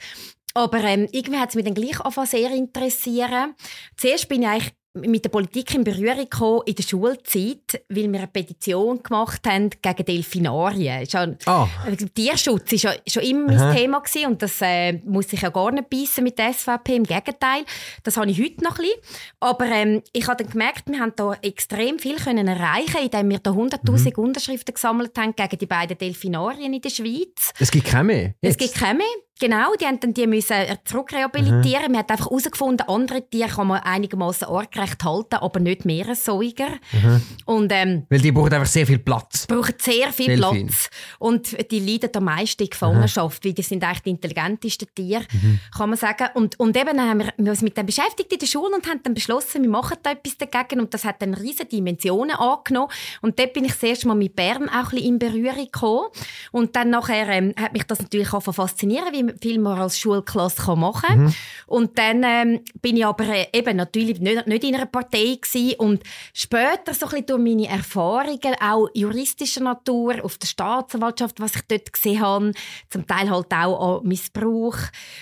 Aber 0.53 0.79
ähm, 0.83 1.07
irgendwie 1.11 1.39
hat 1.39 1.49
es 1.49 1.55
mich 1.55 1.65
dann 1.65 1.73
gleich 1.73 1.99
angefangen 1.99 2.27
sehr 2.27 2.51
interessieren. 2.51 3.55
Zuerst 3.97 4.29
bin 4.29 4.43
ich 4.43 4.47
eigentlich 4.47 4.73
mit 4.95 5.25
der 5.25 5.29
Politik 5.29 5.73
in 5.73 5.83
Berührung 5.83 6.29
gekommen 6.29 6.61
in 6.65 6.75
der 6.75 6.83
Schulzeit, 6.83 7.83
weil 7.89 8.11
wir 8.11 8.19
eine 8.19 8.27
Petition 8.27 9.01
gemacht 9.01 9.41
haben 9.47 9.71
gegen 9.81 10.05
Delfinarien. 10.05 11.09
Schon, 11.09 11.37
oh. 11.47 11.67
Tierschutz 12.13 12.71
war 12.71 12.77
schon, 12.77 12.91
schon 13.07 13.23
immer 13.23 13.53
mein. 13.53 13.75
Thema 13.75 13.99
gewesen 14.01 14.27
und 14.27 14.41
das 14.41 14.61
äh, 14.61 14.93
muss 15.03 15.33
ich 15.33 15.41
ja 15.41 15.49
gar 15.49 15.71
nicht 15.71 15.89
beißen 15.89 16.23
mit 16.23 16.37
der 16.37 16.53
SVP. 16.53 16.95
Im 16.95 17.05
Gegenteil, 17.05 17.65
das 18.03 18.17
habe 18.17 18.29
ich 18.29 18.39
heute 18.39 18.63
noch 18.63 18.77
ein 18.77 18.85
bisschen. 18.85 19.25
Aber 19.39 19.65
ähm, 19.65 20.03
ich 20.11 20.27
habe 20.27 20.43
dann 20.43 20.51
gemerkt, 20.51 20.83
wir 20.87 20.99
haben 20.99 21.13
da 21.15 21.33
extrem 21.41 21.97
viel 21.97 22.17
können 22.17 22.47
erreichen, 22.47 23.01
indem 23.03 23.29
wir 23.31 23.39
da 23.39 23.49
100'000 23.49 24.13
mhm. 24.15 24.23
Unterschriften 24.23 24.75
gesammelt 24.75 25.17
haben 25.17 25.35
gegen 25.35 25.57
die 25.57 25.65
beiden 25.65 25.97
Delfinarien 25.97 26.71
in 26.71 26.81
der 26.81 26.91
Schweiz. 26.91 27.51
Es 27.57 27.71
gibt 27.71 27.87
keine 27.87 28.03
mehr. 28.03 28.35
Jetzt. 28.41 28.51
Es 28.51 28.57
gibt 28.57 28.75
keine 28.75 28.99
mehr. 28.99 29.07
Genau, 29.39 29.73
die 29.79 29.85
haben 29.85 29.99
dann 29.99 30.13
die 30.13 30.27
müssen 30.27 30.53
äh, 30.53 30.77
zurückrehabilitieren. 30.85 31.87
Mhm. 31.87 31.91
Man 31.91 31.97
hat 31.99 32.11
einfach 32.11 32.29
herausgefunden, 32.29 32.87
andere 32.87 33.27
Tiere 33.27 33.49
kann 33.49 33.67
man 33.67 33.81
einigermaßen 33.81 34.47
artgerecht 34.47 35.03
halten, 35.03 35.35
aber 35.35 35.59
nicht 35.59 35.85
Meeressäuger. 35.85 36.69
Mhm. 36.91 37.21
Und, 37.45 37.71
ähm, 37.73 38.05
Weil 38.09 38.21
die 38.21 38.31
brauchen 38.31 38.53
einfach 38.53 38.67
sehr 38.67 38.85
viel 38.85 38.99
Platz. 38.99 39.47
Brauchen 39.47 39.73
sehr 39.79 40.13
viel 40.13 40.37
Delfin. 40.37 40.67
Platz. 40.67 40.89
Und 41.17 41.71
die 41.71 41.79
leiden 41.79 42.11
am 42.15 42.25
meisten 42.25 42.63
in 42.63 42.69
Gefangenschaft, 42.69 43.43
mhm. 43.43 43.47
weil 43.47 43.53
die 43.53 43.63
sind 43.63 43.83
eigentlich 43.83 44.03
die 44.03 44.09
intelligentesten 44.11 44.87
Tiere, 44.93 45.23
mhm. 45.31 45.59
kann 45.75 45.89
man 45.89 45.97
sagen. 45.97 46.27
Und, 46.35 46.59
und 46.59 46.77
eben 46.77 47.01
haben 47.01 47.23
wir 47.37 47.49
uns 47.49 47.61
mit 47.63 47.75
dem 47.75 47.87
beschäftigt 47.87 48.31
in 48.31 48.39
der 48.39 48.47
Schule 48.47 48.75
und 48.75 48.87
haben 48.87 49.01
dann 49.03 49.15
beschlossen, 49.15 49.63
wir 49.63 49.69
machen 49.69 49.97
da 50.03 50.11
etwas 50.11 50.37
dagegen. 50.37 50.79
Und 50.79 50.93
das 50.93 51.05
hat 51.05 51.21
dann 51.23 51.33
riesige 51.33 51.65
Dimensionen 51.65 52.35
angenommen. 52.35 52.91
Und 53.21 53.39
dort 53.39 53.53
bin 53.53 53.65
ich 53.65 53.71
das 53.71 53.83
erste 53.83 54.07
Mal 54.07 54.15
mit 54.15 54.35
Bern 54.35 54.69
auch 54.69 54.75
ein 54.75 54.89
bisschen 54.91 55.05
in 55.05 55.19
Berührung 55.19 55.65
gekommen. 55.65 56.07
Und 56.51 56.75
dann 56.75 56.91
nachher 56.91 57.27
ähm, 57.29 57.53
hat 57.59 57.73
mich 57.73 57.83
das 57.83 57.99
natürlich 57.99 58.31
auch 58.31 58.41
faszinieren, 58.41 59.11
wie 59.11 59.22
viel 59.41 59.59
man 59.59 59.79
als 59.79 59.99
Schulklasse 59.99 60.75
machen 60.75 61.01
kann. 61.07 61.23
Mhm. 61.23 61.33
Und 61.67 61.97
dann 61.97 62.23
ähm, 62.23 62.59
bin 62.81 62.97
ich 62.97 63.05
aber 63.05 63.25
äh, 63.27 63.47
eben 63.53 63.77
natürlich 63.77 64.19
nicht, 64.19 64.47
nicht 64.47 64.63
in 64.63 64.75
einer 64.75 64.85
Partei 64.85 65.37
gewesen. 65.41 65.75
und 65.77 66.03
später 66.33 66.93
so 66.93 67.05
ein 67.05 67.11
bisschen 67.11 67.25
durch 67.27 67.41
meine 67.41 67.67
Erfahrungen, 67.67 68.55
auch 68.61 68.89
juristischer 68.93 69.61
Natur, 69.61 70.23
auf 70.23 70.37
der 70.37 70.47
Staatsanwaltschaft, 70.47 71.39
was 71.39 71.55
ich 71.55 71.61
dort 71.67 71.93
gesehen 71.93 72.21
habe, 72.21 72.51
zum 72.89 73.07
Teil 73.07 73.29
halt 73.29 73.51
auch 73.51 73.99
an 73.99 74.07
Missbrauch 74.07 74.77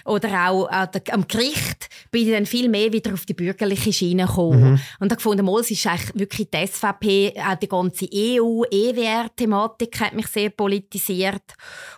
oder 0.06 0.50
auch 0.50 0.70
am 0.70 1.28
Gericht, 1.28 1.90
bin 2.12 2.28
ich 2.28 2.34
dann 2.34 2.46
viel 2.46 2.70
mehr 2.70 2.92
wieder 2.92 3.14
auf 3.14 3.26
die 3.26 3.34
bürgerliche 3.34 3.94
Schiene 3.94 4.26
gekommen. 4.26 4.74
Mhm. 4.74 4.80
Und 5.00 5.12
da 5.12 5.16
gefunden, 5.16 5.46
mal, 5.46 5.60
es 5.62 5.72
ist 5.72 5.86
eigentlich 5.88 6.12
wirklich 6.16 6.50
die 6.50 6.68
SVP, 6.68 7.34
auch 7.40 7.56
die 7.56 7.68
ganze 7.68 8.06
EU, 8.14 8.64
EWR-Thematik 8.70 10.00
hat 10.00 10.14
mich 10.14 10.28
sehr 10.28 10.50
politisiert. 10.50 11.44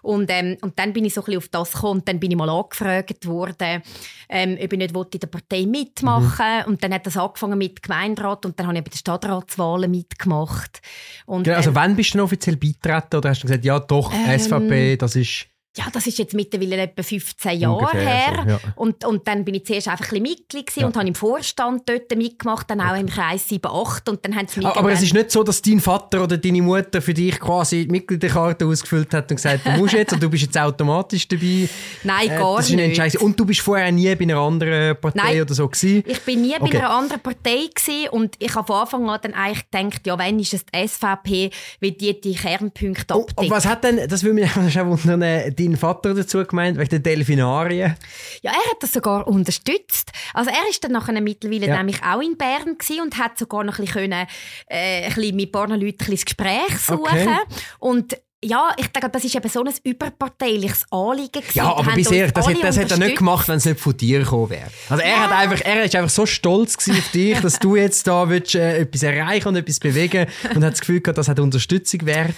Und, 0.02 0.30
ähm, 0.30 0.58
und 0.62 0.78
dann 0.80 0.94
bin 0.94 1.06
ich 1.06 1.14
so 1.14 1.22
ein 1.22 1.26
bisschen 1.26 1.38
auf 1.38 1.48
das 1.50 1.74
gekommen 1.74 1.93
und 1.94 2.08
dann 2.08 2.20
bin 2.20 2.32
ich 2.32 2.38
mal 2.38 2.50
angefragt 2.50 3.26
worden, 3.26 3.82
ähm, 4.30 4.58
ob 4.62 4.74
ich 4.74 4.80
nicht 4.80 4.96
in 4.96 5.20
der 5.20 5.28
Partei 5.28 5.66
mitmachen 5.66 6.60
mhm. 6.60 6.72
Und 6.72 6.84
dann 6.84 6.94
hat 6.94 7.06
das 7.06 7.18
angefangen 7.18 7.58
mit 7.58 7.82
Gemeinderat 7.82 8.46
und 8.46 8.60
dann 8.60 8.68
habe 8.68 8.78
ich 8.78 8.84
bei 8.84 8.90
den 8.90 8.98
Stadtratswahlen 8.98 9.90
mitgemacht. 9.90 10.82
Und, 11.26 11.44
genau, 11.44 11.58
also 11.58 11.70
ähm, 11.70 11.76
wann 11.76 11.96
bist 11.96 12.14
du 12.14 12.18
denn 12.18 12.26
offiziell 12.26 12.58
beitreten 12.58 13.18
oder 13.18 13.30
hast 13.30 13.44
du 13.44 13.48
gesagt, 13.48 13.66
ja 13.66 13.80
doch, 13.80 14.12
ähm, 14.14 14.40
SVP, 14.40 14.98
das 14.98 15.16
ist 15.16 15.48
ja, 15.76 15.86
das 15.92 16.06
ist 16.06 16.20
jetzt 16.20 16.34
mittlerweile 16.34 16.78
etwa 16.78 17.02
15 17.02 17.60
Jahre 17.60 17.98
her. 17.98 18.44
So, 18.44 18.50
ja. 18.50 18.60
und, 18.76 19.06
und 19.06 19.28
dann 19.28 19.44
bin 19.44 19.56
ich 19.56 19.66
zuerst 19.66 19.88
einfach 19.88 20.06
ein 20.06 20.22
bisschen 20.22 20.24
Mitglied 20.24 20.76
ja. 20.76 20.86
und 20.86 20.96
habe 20.96 21.08
im 21.08 21.16
Vorstand 21.16 21.84
dort 21.90 22.16
mitgemacht, 22.16 22.70
dann 22.70 22.80
auch 22.80 22.92
okay. 22.92 23.02
im 23.02 23.08
Kreis 23.08 23.50
7, 23.50 23.72
8 23.72 24.10
und 24.10 24.24
dann 24.24 24.36
haben 24.36 24.48
sie 24.48 24.64
Aber 24.64 24.92
es 24.92 25.02
ist 25.02 25.14
nicht 25.14 25.32
so, 25.32 25.44
dass 25.44 25.62
dein 25.62 25.80
Vater 25.80 26.24
oder 26.24 26.38
deine 26.38 26.62
Mutter 26.62 27.02
für 27.02 27.14
dich 27.14 27.40
quasi 27.40 27.86
die 27.86 27.92
Mitgliederkarte 27.92 28.66
ausgefüllt 28.66 29.14
hat 29.14 29.32
und 29.32 29.38
gesagt, 29.38 29.66
du 29.66 29.72
musst 29.72 29.94
jetzt 29.94 30.14
und 30.14 30.22
du 30.22 30.30
bist 30.30 30.44
jetzt 30.44 30.58
automatisch 30.58 31.28
dabei. 31.28 31.68
Nein, 32.04 32.30
äh, 32.30 32.38
gar 32.38 32.62
nicht. 32.62 33.18
Und 33.18 33.40
du 33.40 33.46
bist 33.46 33.62
vorher 33.62 33.92
nie 33.92 34.14
bei 34.16 34.24
einer 34.24 34.38
anderen 34.38 34.96
Partei 35.00 35.34
Nein, 35.34 35.42
oder 35.42 35.54
so 35.54 35.68
gewesen? 35.68 36.04
ich 36.06 36.22
bin 36.22 36.42
nie 36.42 36.56
okay. 36.56 36.70
bei 36.72 36.80
einer 36.80 36.92
anderen 36.92 37.22
Partei 37.22 37.68
gewesen 37.74 38.10
und 38.12 38.36
ich 38.40 38.54
habe 38.54 38.68
von 38.68 38.76
Anfang 38.76 39.10
an 39.10 39.20
dann 39.24 39.34
eigentlich 39.34 39.72
gedacht, 39.72 40.08
ja, 40.08 40.18
wenn 40.20 40.40
ist 40.40 40.54
es 40.54 40.66
die 40.66 40.88
SVP, 40.88 41.52
weil 41.82 41.92
die 41.92 42.20
die 42.20 42.36
Kernpunkte 42.36 43.14
abdeckt. 43.14 43.34
Oh, 43.38 43.50
was 43.50 43.66
hat 43.66 43.84
denn, 43.84 44.08
das 44.08 44.24
würde 44.24 44.42
mich 44.42 44.52
schon 44.72 44.90
wundern, 44.90 45.22
äh, 45.22 45.52
dein 45.68 45.78
Vater 45.78 46.14
dazu 46.14 46.44
gemeint, 46.46 46.78
wegen 46.78 46.90
der 46.90 47.00
Delfinarien? 47.00 47.96
Ja, 48.42 48.52
er 48.52 48.72
hat 48.72 48.82
das 48.82 48.94
sogar 48.94 49.28
unterstützt. 49.28 50.12
Also 50.34 50.50
er 50.50 50.70
ist 50.70 50.84
dann 50.84 50.92
nachher 50.92 51.20
mittlerweile 51.22 51.68
ja. 51.68 51.78
nämlich 51.78 52.02
auch 52.04 52.22
in 52.22 52.38
Bern 52.38 52.78
und 53.02 53.18
hat 53.18 53.38
sogar 53.38 53.64
noch 53.64 53.80
ein 53.80 53.86
bisschen, 53.86 54.10
können, 54.10 54.28
äh, 54.68 55.06
ein 55.06 55.14
bisschen 55.14 55.36
mit 55.36 55.50
ein 55.50 55.52
paar 55.52 55.68
Leuten 55.68 56.12
ein 56.12 56.16
Gespräch 56.16 56.78
suchen 56.80 57.00
okay. 57.02 57.40
und 57.80 58.18
ja, 58.44 58.72
ich 58.78 58.88
denke, 58.88 59.10
das 59.10 59.24
ist 59.24 59.36
eben 59.36 59.50
so 59.50 59.64
ein 59.64 59.74
überparteiliches 59.84 60.86
Anliegen 60.92 61.32
gewesen. 61.32 61.58
Ja, 61.58 61.76
aber 61.76 61.94
bisher, 61.94 62.32
das, 62.32 62.48
hat, 62.48 62.62
das 62.62 62.78
hat 62.78 62.92
er 62.92 62.98
nicht 62.98 63.18
gemacht, 63.18 63.48
wenn 63.48 63.58
es 63.58 63.66
nicht 63.66 63.80
von 63.80 63.96
dir 63.96 64.20
gekommen 64.20 64.50
wäre. 64.50 64.68
Also 64.90 65.04
er, 65.04 65.10
ja. 65.10 65.20
hat 65.20 65.32
einfach, 65.32 65.62
er 65.64 65.84
ist 65.86 65.96
einfach 65.96 66.10
so 66.10 66.26
stolz 66.26 66.78
auf 66.90 67.12
dich, 67.14 67.40
dass 67.40 67.60
du 67.60 67.76
jetzt 67.76 68.06
da 68.06 68.28
willst, 68.28 68.56
äh, 68.56 68.80
etwas 68.80 69.04
erreichen 69.04 69.48
und 69.48 69.56
etwas 69.56 69.80
bewegen 69.80 70.28
und 70.54 70.64
hat 70.64 70.74
das 70.74 70.82
Gefühl 70.82 71.02
gehabt, 71.02 71.18
das 71.18 71.28
hat 71.28 71.40
Unterstützung 71.40 72.06
wert. 72.06 72.36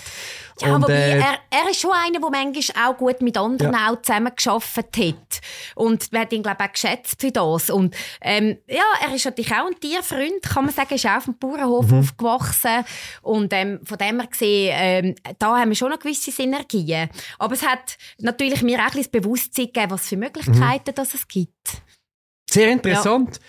Ja, 0.62 0.76
und, 0.76 0.88
äh, 0.90 1.20
er, 1.20 1.40
er 1.50 1.70
ist 1.70 1.82
schon 1.82 1.92
einer, 1.92 2.20
der 2.20 2.30
manchmal 2.30 2.88
auch 2.88 2.98
gut 2.98 3.22
mit 3.22 3.38
anderen 3.38 3.74
ja. 3.74 3.90
auch 3.90 4.02
zusammengearbeitet 4.02 4.98
hat. 4.98 5.42
Und 5.76 6.12
wir 6.12 6.20
haben 6.22 6.30
ihn, 6.32 6.44
glaube 6.44 6.58
ich, 6.62 6.68
auch 6.68 6.74
geschätzt 6.74 7.20
für 7.20 7.32
das. 7.32 7.70
Und 7.70 7.96
ähm, 8.22 8.58
ja, 8.68 8.84
er 9.02 9.14
ist 9.14 9.26
natürlich 9.26 9.52
auch 9.52 9.68
ein 9.68 9.80
Tierfreund, 9.80 10.42
kann 10.44 10.66
man 10.66 10.74
sagen. 10.74 10.88
Er 10.92 10.96
ist 10.96 11.06
auch 11.06 11.18
auf 11.18 11.26
dem 11.26 11.38
Bauernhof 11.38 11.88
mhm. 11.88 12.00
aufgewachsen. 12.00 12.86
Und 13.22 13.52
ähm, 13.52 13.82
von 13.84 13.98
dem 13.98 14.20
her 14.20 14.28
gesehen, 14.28 14.74
ähm, 14.78 15.16
da 15.40 15.58
haben 15.58 15.70
wir 15.70 15.76
schon 15.76 15.92
noch 15.92 16.00
gewisse 16.00 16.32
Synergien. 16.32 17.10
Aber 17.38 17.54
es 17.54 17.66
hat 17.66 17.98
natürlich 18.20 18.62
mir 18.62 18.80
auch 18.80 18.84
ein 18.84 18.92
bisschen 18.92 19.12
das 19.12 19.22
Bewusstsein 19.22 19.66
gegeben, 19.66 19.92
was 19.92 20.08
für 20.08 20.18
Möglichkeiten 20.18 20.94
mhm. 20.96 21.04
es 21.04 21.28
gibt. 21.28 21.82
Sehr 22.50 22.70
interessant. 22.70 23.38
Ja. 23.38 23.44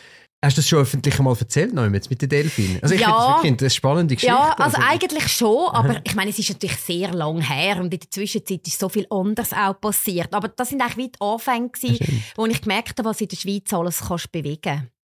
Hast 0.47 0.57
du 0.57 0.61
das 0.61 0.69
schon 0.69 0.79
öffentlich 0.79 1.19
mal 1.19 1.37
erzählt, 1.37 1.75
noch 1.75 1.89
mit 1.89 2.23
den 2.23 2.29
Delfinen? 2.29 2.81
Also 2.81 2.95
ich 2.95 3.01
ja, 3.01 3.39
finde 3.41 3.65
das 3.65 3.65
eine 3.65 3.71
spannende 3.71 4.15
Geschichte. 4.15 4.33
Ja, 4.33 4.55
also, 4.57 4.77
also 4.77 4.89
eigentlich 4.89 5.27
schon, 5.27 5.71
aber 5.73 6.01
ich 6.05 6.15
meine, 6.15 6.31
es 6.31 6.39
ist 6.39 6.51
natürlich 6.51 6.77
sehr 6.77 7.13
lang 7.13 7.41
her 7.41 7.79
und 7.79 7.93
in 7.93 7.99
der 7.99 8.09
Zwischenzeit 8.09 8.65
ist 8.65 8.79
so 8.79 8.89
viel 8.89 9.09
anderes 9.11 9.53
auch 9.53 9.81
passiert. 9.81 10.33
Aber 10.33 10.47
das 10.47 10.69
sind 10.69 10.81
eigentlich 10.81 10.97
wie 10.99 11.09
die 11.09 11.21
Anfänge, 11.21 11.71
wo 12.37 12.47
ich 12.47 12.61
gemerkt 12.63 12.97
habe, 12.97 13.09
was 13.09 13.21
in 13.21 13.27
der 13.27 13.37
Schweiz 13.37 13.73
alles 13.73 14.01
kannst 14.07 14.31
bewegen 14.31 14.61
kannst. 14.63 14.96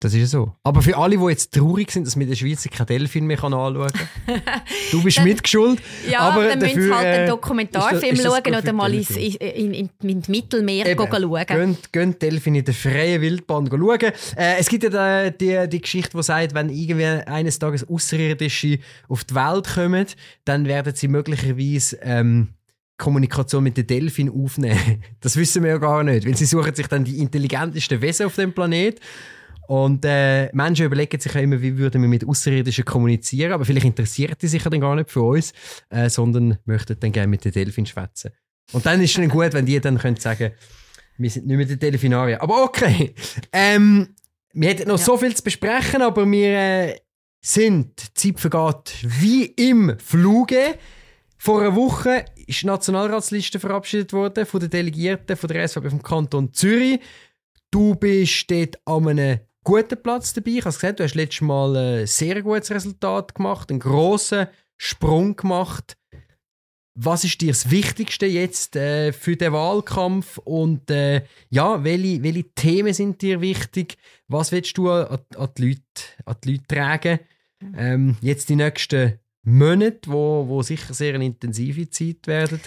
Das 0.00 0.14
ist 0.14 0.20
ja 0.20 0.26
so. 0.26 0.54
Aber 0.62 0.80
für 0.80 0.96
alle, 0.96 1.18
die 1.18 1.24
jetzt 1.24 1.52
traurig 1.52 1.90
sind, 1.90 2.06
dass 2.06 2.14
man 2.14 2.22
in 2.22 2.28
der 2.28 2.36
Schweiz 2.36 2.68
kein 2.70 2.86
Delfin 2.86 3.26
mehr 3.26 3.42
anschauen 3.42 3.88
kann, 3.88 4.42
du 4.92 5.02
bist 5.02 5.20
mitgeschuld. 5.24 5.80
Ja, 6.08 6.20
aber 6.20 6.44
dann 6.44 6.60
müssen 6.60 6.82
sie 6.82 6.94
halt 6.94 7.06
einen 7.06 7.24
äh, 7.24 7.26
Dokumentarfilm 7.26 8.14
ist, 8.14 8.20
ist 8.20 8.24
schauen 8.24 8.54
oder 8.54 8.72
mal 8.72 8.94
ins, 8.94 9.10
in, 9.10 9.34
in, 9.34 9.90
in, 10.02 10.22
Mittelmeer 10.28 10.86
Eben, 10.86 11.08
schauen. 11.10 11.46
Gönnt, 11.46 11.92
gönnt 11.92 12.22
Delfin 12.22 12.54
in 12.54 12.64
der 12.64 12.74
freien 12.74 13.20
Wildbahn 13.20 13.66
schauen. 13.68 14.12
Äh, 14.36 14.58
es 14.60 14.68
gibt 14.68 14.84
ja 14.84 15.30
die, 15.30 15.36
die, 15.36 15.68
die 15.68 15.80
Geschichte, 15.80 16.16
die 16.16 16.22
sagt, 16.22 16.54
wenn 16.54 16.70
irgendwie 16.70 17.04
eines 17.04 17.58
Tages 17.58 17.88
Außerirdische 17.88 18.78
auf 19.08 19.24
die 19.24 19.34
Welt 19.34 19.66
kommen, 19.74 20.06
dann 20.44 20.66
werden 20.66 20.94
sie 20.94 21.08
möglicherweise... 21.08 21.98
Ähm, 22.02 22.50
Kommunikation 23.00 23.62
mit 23.62 23.76
den 23.76 23.86
Delfin 23.86 24.28
aufnehmen. 24.28 25.04
Das 25.20 25.36
wissen 25.36 25.62
wir 25.62 25.70
ja 25.70 25.78
gar 25.78 26.02
nicht, 26.02 26.26
weil 26.26 26.36
sie 26.36 26.46
suchen 26.46 26.74
sich 26.74 26.88
dann 26.88 27.04
die 27.04 27.20
intelligentesten 27.20 28.02
Wesen 28.02 28.26
auf 28.26 28.34
dem 28.34 28.52
Planet 28.52 29.00
und 29.68 30.02
äh, 30.06 30.50
Menschen 30.54 30.86
überlegen 30.86 31.20
sich 31.20 31.34
ja 31.34 31.42
immer, 31.42 31.60
wie 31.60 31.76
würden 31.76 32.00
wir 32.00 32.08
mit 32.08 32.26
Außerirdischen 32.26 32.86
kommunizieren, 32.86 33.52
aber 33.52 33.66
vielleicht 33.66 33.84
interessiert 33.84 34.40
die 34.40 34.48
sich 34.48 34.64
ja 34.64 34.70
dann 34.70 34.80
gar 34.80 34.94
nicht 34.94 35.10
für 35.10 35.20
uns, 35.20 35.52
äh, 35.90 36.08
sondern 36.08 36.56
möchten 36.64 36.98
dann 36.98 37.12
gerne 37.12 37.28
mit 37.28 37.44
den 37.44 37.52
Delfin 37.52 37.84
schwätzen. 37.84 38.30
Und 38.72 38.86
dann 38.86 39.02
ist 39.02 39.10
es 39.10 39.16
dann 39.16 39.28
gut, 39.28 39.52
wenn 39.52 39.66
die 39.66 39.78
dann 39.78 39.98
können 39.98 40.16
sagen, 40.16 40.52
wir 41.18 41.30
sind 41.30 41.46
nicht 41.46 41.56
mit 41.58 41.68
den 41.68 41.78
Delfinarien. 41.78 42.40
Aber 42.40 42.64
okay, 42.64 43.14
ähm, 43.52 44.14
wir 44.54 44.70
hätten 44.70 44.88
noch 44.88 44.98
ja. 44.98 45.04
so 45.04 45.18
viel 45.18 45.36
zu 45.36 45.42
besprechen, 45.42 46.00
aber 46.00 46.24
wir 46.30 46.48
äh, 46.48 47.00
sind, 47.42 48.16
die 48.16 48.32
Zeit 48.32 48.40
vergeht 48.40 48.94
wie 49.02 49.44
im 49.44 49.98
Fluge. 49.98 50.78
Vor 51.36 51.60
einer 51.60 51.76
Woche 51.76 52.24
ist 52.46 52.62
die 52.62 52.66
Nationalratsliste 52.66 53.60
verabschiedet 53.60 54.14
worden 54.14 54.46
von 54.46 54.60
den 54.60 54.70
Delegierten 54.70 55.36
von 55.36 55.48
der 55.48 55.68
SVP 55.68 55.90
vom 55.90 56.02
Kanton 56.02 56.54
Zürich. 56.54 57.00
Du 57.70 57.94
bist 57.96 58.50
dort 58.50 58.78
an 58.86 59.08
einem 59.08 59.40
guten 59.68 60.02
Platz 60.02 60.32
dabei. 60.32 60.52
Ich 60.52 60.64
habe 60.64 60.74
gesagt, 60.74 60.98
du 60.98 61.04
hast 61.04 61.14
letztes 61.14 61.42
Mal 61.42 61.76
ein 61.76 62.06
sehr 62.06 62.40
gutes 62.40 62.70
Resultat 62.70 63.34
gemacht, 63.34 63.68
einen 63.68 63.80
grossen 63.80 64.46
Sprung 64.78 65.36
gemacht. 65.36 65.98
Was 66.94 67.22
ist 67.22 67.42
dir 67.42 67.48
das 67.48 67.70
Wichtigste 67.70 68.24
jetzt 68.24 68.76
äh, 68.76 69.12
für 69.12 69.36
den 69.36 69.52
Wahlkampf 69.52 70.38
und 70.38 70.90
äh, 70.90 71.22
ja, 71.50 71.84
welche, 71.84 72.22
welche 72.22 72.44
Themen 72.54 72.94
sind 72.94 73.20
dir 73.20 73.42
wichtig? 73.42 73.98
Was 74.26 74.52
willst 74.52 74.78
du 74.78 74.90
an, 74.90 75.18
an, 75.36 75.48
die, 75.58 75.66
Leute, 75.66 75.82
an 76.24 76.36
die 76.42 76.52
Leute 76.52 76.66
tragen? 76.66 77.18
Ähm, 77.76 78.16
jetzt 78.22 78.48
die 78.48 78.56
nächsten 78.56 79.18
Monate, 79.42 80.10
wo, 80.10 80.48
wo 80.48 80.62
sicher 80.62 80.94
sehr 80.94 81.14
eine 81.14 81.26
intensive 81.26 81.90
Zeit 81.90 82.26
werden 82.26 82.58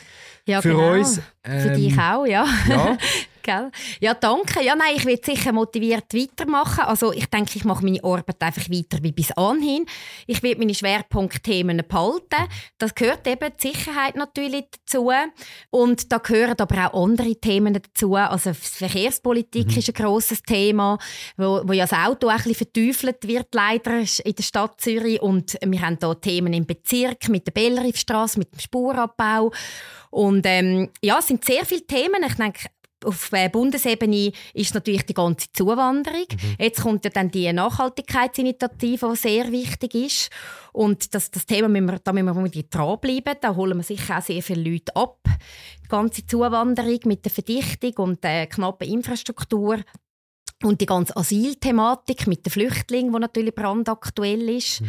ja, 0.46 0.62
für 0.62 0.70
genau. 0.70 0.94
uns. 0.94 1.20
Für 1.44 1.72
dich 1.72 1.98
auch, 1.98 2.26
ja. 2.26 2.46
Ja, 2.70 2.98
Gell? 3.44 3.72
Ja, 4.00 4.14
danke. 4.14 4.64
Ja, 4.64 4.76
nein, 4.76 4.94
ich 4.96 5.06
will 5.06 5.20
sicher 5.24 5.52
motiviert 5.52 6.14
weitermachen. 6.14 6.86
Also 6.86 7.12
ich 7.14 7.26
denke, 7.28 7.52
ich 7.56 7.66
mache 7.66 7.84
meine 7.84 8.04
Arbeit 8.04 8.42
einfach 8.42 8.70
weiter 8.70 9.00
wie 9.02 9.12
bis 9.12 9.32
anhin. 9.34 9.86
Ich 10.28 10.42
will 10.44 10.56
meine 10.58 10.74
Schwerpunktthemen 10.74 11.84
behalten. 11.88 12.48
Das 12.78 12.96
gehört 12.96 13.28
eben 13.28 13.52
die 13.62 13.68
Sicherheit 13.70 14.16
natürlich 14.16 14.66
dazu. 14.72 15.12
Und 15.70 16.12
da 16.12 16.18
gehören 16.18 16.56
aber 16.60 16.88
auch 16.88 17.04
andere 17.04 17.36
Themen 17.36 17.74
dazu. 17.74 18.16
Also 18.16 18.54
Verkehrspolitik 18.54 19.68
Mhm. 19.68 19.78
ist 19.78 19.90
ein 19.90 19.94
grosses 19.94 20.42
Thema, 20.44 20.98
wo, 21.38 21.62
wo 21.66 21.74
ja 21.74 21.86
das 21.86 21.94
Auto 21.98 22.28
auch 22.28 22.32
ein 22.32 22.44
bisschen 22.44 22.68
verteufelt 22.74 23.28
wird, 23.28 23.48
leider 23.54 24.00
in 24.00 24.36
der 24.36 24.44
Stadt 24.44 24.80
Zürich. 24.82 25.22
Und 25.22 25.58
wir 25.64 25.82
haben 25.82 26.00
da 26.00 26.14
Themen 26.14 26.54
im 26.54 26.66
Bezirk 26.66 27.30
mit 27.30 27.48
der 27.48 27.52
Bellriffstraße, 27.52 28.40
mit 28.40 28.52
dem 28.54 28.60
Spurabbau. 28.60 29.52
Und 30.10 30.46
ähm, 30.46 30.90
ja, 31.02 31.20
es 31.20 31.28
sind 31.28 31.44
sehr 31.46 31.66
viele 31.66 31.86
Themen. 31.86 32.24
Ich 32.28 32.36
denke, 32.36 32.68
auf 33.06 33.32
äh, 33.34 33.50
Bundesebene 33.50 34.32
ist 34.54 34.74
natürlich 34.74 35.06
die 35.06 35.14
ganze 35.14 35.48
Zuwanderung. 35.54 36.28
Jetzt 36.60 36.82
kommt 36.82 37.06
ja 37.06 37.12
dann 37.12 37.32
die 37.32 37.52
Nachhaltigkeitsinitiative, 37.52 39.10
die 39.10 39.16
sehr 39.16 39.52
wichtig 39.52 39.96
ist. 39.96 40.30
Und 40.74 41.14
das, 41.14 41.32
das 41.32 41.46
Thema 41.46 41.68
müssen 41.68 41.88
wir, 41.88 42.00
da 42.00 42.14
müssen 42.14 42.54
wir 42.54 42.64
dranbleiben. 42.64 43.36
Da 43.42 43.56
holen 43.56 43.78
wir 43.78 43.84
sicher 43.84 44.18
auch 44.18 44.22
sehr 44.22 44.42
viele 44.42 44.70
Leute 44.70 44.96
ab. 44.96 45.20
Die 45.84 45.88
ganze 45.88 46.26
Zuwanderung 46.26 47.00
mit 47.06 47.26
der 47.26 47.32
Verdichtung 47.32 47.94
und 47.98 48.24
der 48.24 48.48
knappen 48.48 48.88
Infrastruktur. 48.88 49.80
Und 50.64 50.80
die 50.80 50.86
ganze 50.86 51.18
Asylthematik 51.18 52.28
mit 52.28 52.46
den 52.46 52.52
Flüchtlingen, 52.52 53.12
die 53.12 53.20
natürlich 53.20 53.56
brandaktuell 53.56 54.48
ist. 54.48 54.84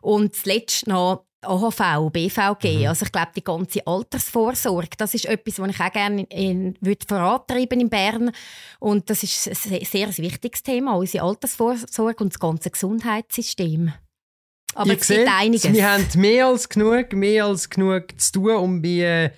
Und 0.00 0.34
zuletzt 0.34 0.88
noch 0.88 1.26
AHV, 1.42 2.10
BVG, 2.10 2.86
also 2.86 3.04
ich 3.04 3.12
glaube 3.12 3.32
die 3.36 3.44
ganze 3.44 3.86
Altersvorsorge, 3.86 4.96
das 4.96 5.14
ist 5.14 5.26
etwas, 5.26 5.58
was 5.58 5.70
ich 5.70 5.80
auch 5.80 5.92
gerne 5.92 6.26
in, 6.30 6.74
in, 6.74 6.96
vorantreiben 7.06 7.80
in 7.80 7.90
Bern 7.90 8.30
und 8.78 9.10
das 9.10 9.22
ist 9.22 9.48
ein 9.48 9.84
sehr, 9.84 10.12
sehr 10.12 10.18
wichtiges 10.18 10.62
Thema, 10.62 10.94
unsere 10.94 11.24
Altersvorsorge 11.24 12.24
und 12.24 12.32
das 12.32 12.40
ganze 12.40 12.70
Gesundheitssystem. 12.70 13.92
Aber 14.74 14.90
Ihr 14.90 14.98
es 14.98 15.06
gibt 15.06 15.20
seht, 15.20 15.28
einiges. 15.28 15.72
wir 15.72 15.92
haben 15.92 16.06
mehr 16.16 16.46
als 16.46 16.68
genug, 16.68 17.12
mehr 17.12 17.44
als 17.44 17.68
genug 17.68 18.18
zu 18.18 18.32
tun 18.32 18.56
und 18.56 18.82
wir 18.82 19.32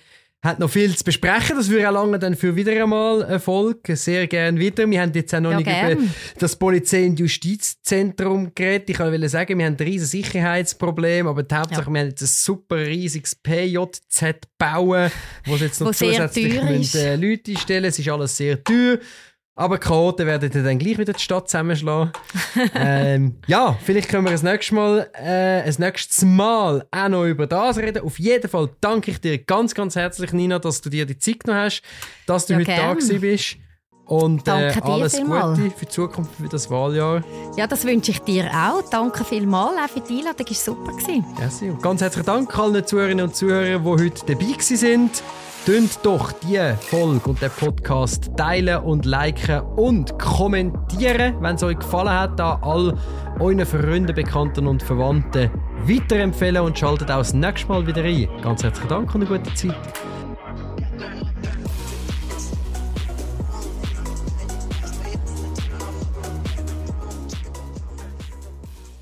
haben 0.45 0.61
noch 0.61 0.69
viel 0.69 0.95
zu 0.95 1.03
besprechen. 1.03 1.57
Das 1.57 1.69
würde 1.69 1.89
auch 1.89 1.93
lange 1.93 2.19
dann 2.19 2.35
für 2.35 2.55
wieder 2.55 2.71
einmal 2.71 3.21
Erfolg. 3.23 3.79
Sehr 3.93 4.27
gerne 4.27 4.59
wieder. 4.59 4.89
Wir 4.89 5.01
haben 5.01 5.11
jetzt 5.13 5.33
auch 5.35 5.39
noch 5.41 5.51
Ja, 5.51 5.57
nicht 5.57 5.65
gern. 5.65 5.91
über 5.93 6.03
das 6.39 6.55
Polizei- 6.55 7.05
und 7.07 7.19
Justizzentrum 7.19 8.51
geredet. 8.55 8.89
Ich 8.89 8.99
wollte 8.99 9.27
sagen, 9.29 9.57
wir 9.59 9.65
haben 9.65 9.73
ein 9.73 9.85
riesiges 9.85 10.11
Sicherheitsproblem, 10.11 11.27
aber 11.27 11.43
die 11.43 11.55
Hauptsache, 11.55 11.91
wir 11.91 11.99
haben 11.99 12.07
jetzt 12.09 12.21
ein 12.21 12.27
super 12.27 12.77
riesiges 12.77 13.35
PJZ 13.35 14.47
bauen, 14.57 15.11
wo 15.45 15.57
sie 15.57 15.65
jetzt 15.65 15.81
noch 15.81 15.87
Wo 15.87 15.91
zusätzlich 15.91 16.61
müssen, 16.63 17.01
äh, 17.01 17.15
Leute 17.15 17.51
einstellen. 17.51 17.85
Es 17.85 17.99
ist 17.99 18.07
alles 18.09 18.37
sehr 18.37 18.63
teuer. 18.63 18.99
Aber 19.57 19.77
Chaoten 19.77 20.27
werden 20.27 20.51
dann 20.51 20.77
gleich 20.77 20.97
wieder 20.97 21.13
die 21.13 21.21
Stadt 21.21 21.47
zusammenschlagen. 21.47 22.11
ähm, 22.75 23.35
ja, 23.47 23.77
vielleicht 23.81 24.09
können 24.09 24.25
wir 24.25 24.31
das 24.31 24.43
nächste 24.43 24.75
Mal, 24.75 25.09
äh, 25.13 25.65
das 25.65 25.79
nächste 25.79 26.25
Mal 26.25 26.85
auch 26.91 27.07
noch 27.07 27.23
über 27.23 27.47
das 27.47 27.77
reden. 27.77 28.03
Auf 28.03 28.19
jeden 28.19 28.49
Fall 28.49 28.69
danke 28.81 29.11
ich 29.11 29.21
dir 29.21 29.37
ganz, 29.37 29.73
ganz 29.73 29.95
herzlich, 29.95 30.33
Nina, 30.33 30.59
dass 30.59 30.81
du 30.81 30.89
dir 30.89 31.05
die 31.05 31.17
Zeit 31.17 31.45
genommen 31.45 31.63
hast, 31.63 31.83
dass 32.25 32.47
du 32.47 32.53
Ja, 32.53 32.59
heute 32.59 32.71
da 32.71 32.75
gern. 32.75 32.97
gewesen 32.97 33.21
bist. 33.21 33.55
Und 34.07 34.47
äh, 34.47 34.73
alles 34.81 35.15
vielmals. 35.15 35.57
Gute 35.57 35.71
für 35.71 35.85
die 35.85 35.91
Zukunft, 35.91 36.35
für 36.35 36.49
das 36.49 36.69
Wahljahr. 36.69 37.23
Ja, 37.55 37.65
das 37.65 37.85
wünsche 37.85 38.11
ich 38.11 38.19
dir 38.19 38.51
auch. 38.51 38.87
Danke 38.89 39.23
vielmals 39.23 39.77
auch 39.77 39.89
für 39.89 40.01
die 40.01 40.19
Einladung, 40.19 40.45
das 40.47 40.67
war 40.67 40.75
super. 40.75 40.91
gewesen. 40.91 41.71
Und 41.71 41.81
ganz 41.81 42.01
herzlichen 42.01 42.25
Dank 42.25 42.59
allen 42.59 42.85
Zuhörerinnen 42.85 43.25
und 43.25 43.35
Zuhörern, 43.35 43.81
die 43.83 43.89
heute 43.89 44.25
dabei 44.27 44.59
sind. 44.59 45.23
Tönt 45.65 45.97
doch 46.03 46.31
die 46.31 46.61
Folge 46.79 47.27
und 47.27 47.41
den 47.41 47.49
Podcast 47.49 48.29
teilen 48.37 48.83
und 48.83 49.03
liken 49.05 49.61
und 49.61 50.19
kommentieren, 50.19 51.37
wenn 51.41 51.55
es 51.55 51.63
euch 51.63 51.79
gefallen 51.79 52.11
hat, 52.11 52.39
an 52.39 52.59
all 52.61 52.93
euren 53.39 53.65
Freunden, 53.65 54.13
Bekannten 54.13 54.67
und 54.67 54.83
Verwandten 54.83 55.49
weiterempfehlen 55.87 56.61
und 56.61 56.77
schaltet 56.77 57.09
auch 57.09 57.17
das 57.17 57.33
nächste 57.33 57.67
Mal 57.67 57.87
wieder 57.87 58.03
ein. 58.03 58.29
Ganz 58.43 58.63
herzlichen 58.63 58.89
Dank 58.89 59.15
und 59.15 59.27
eine 59.27 59.39
gute 59.39 59.51
Zeit. 59.55 59.75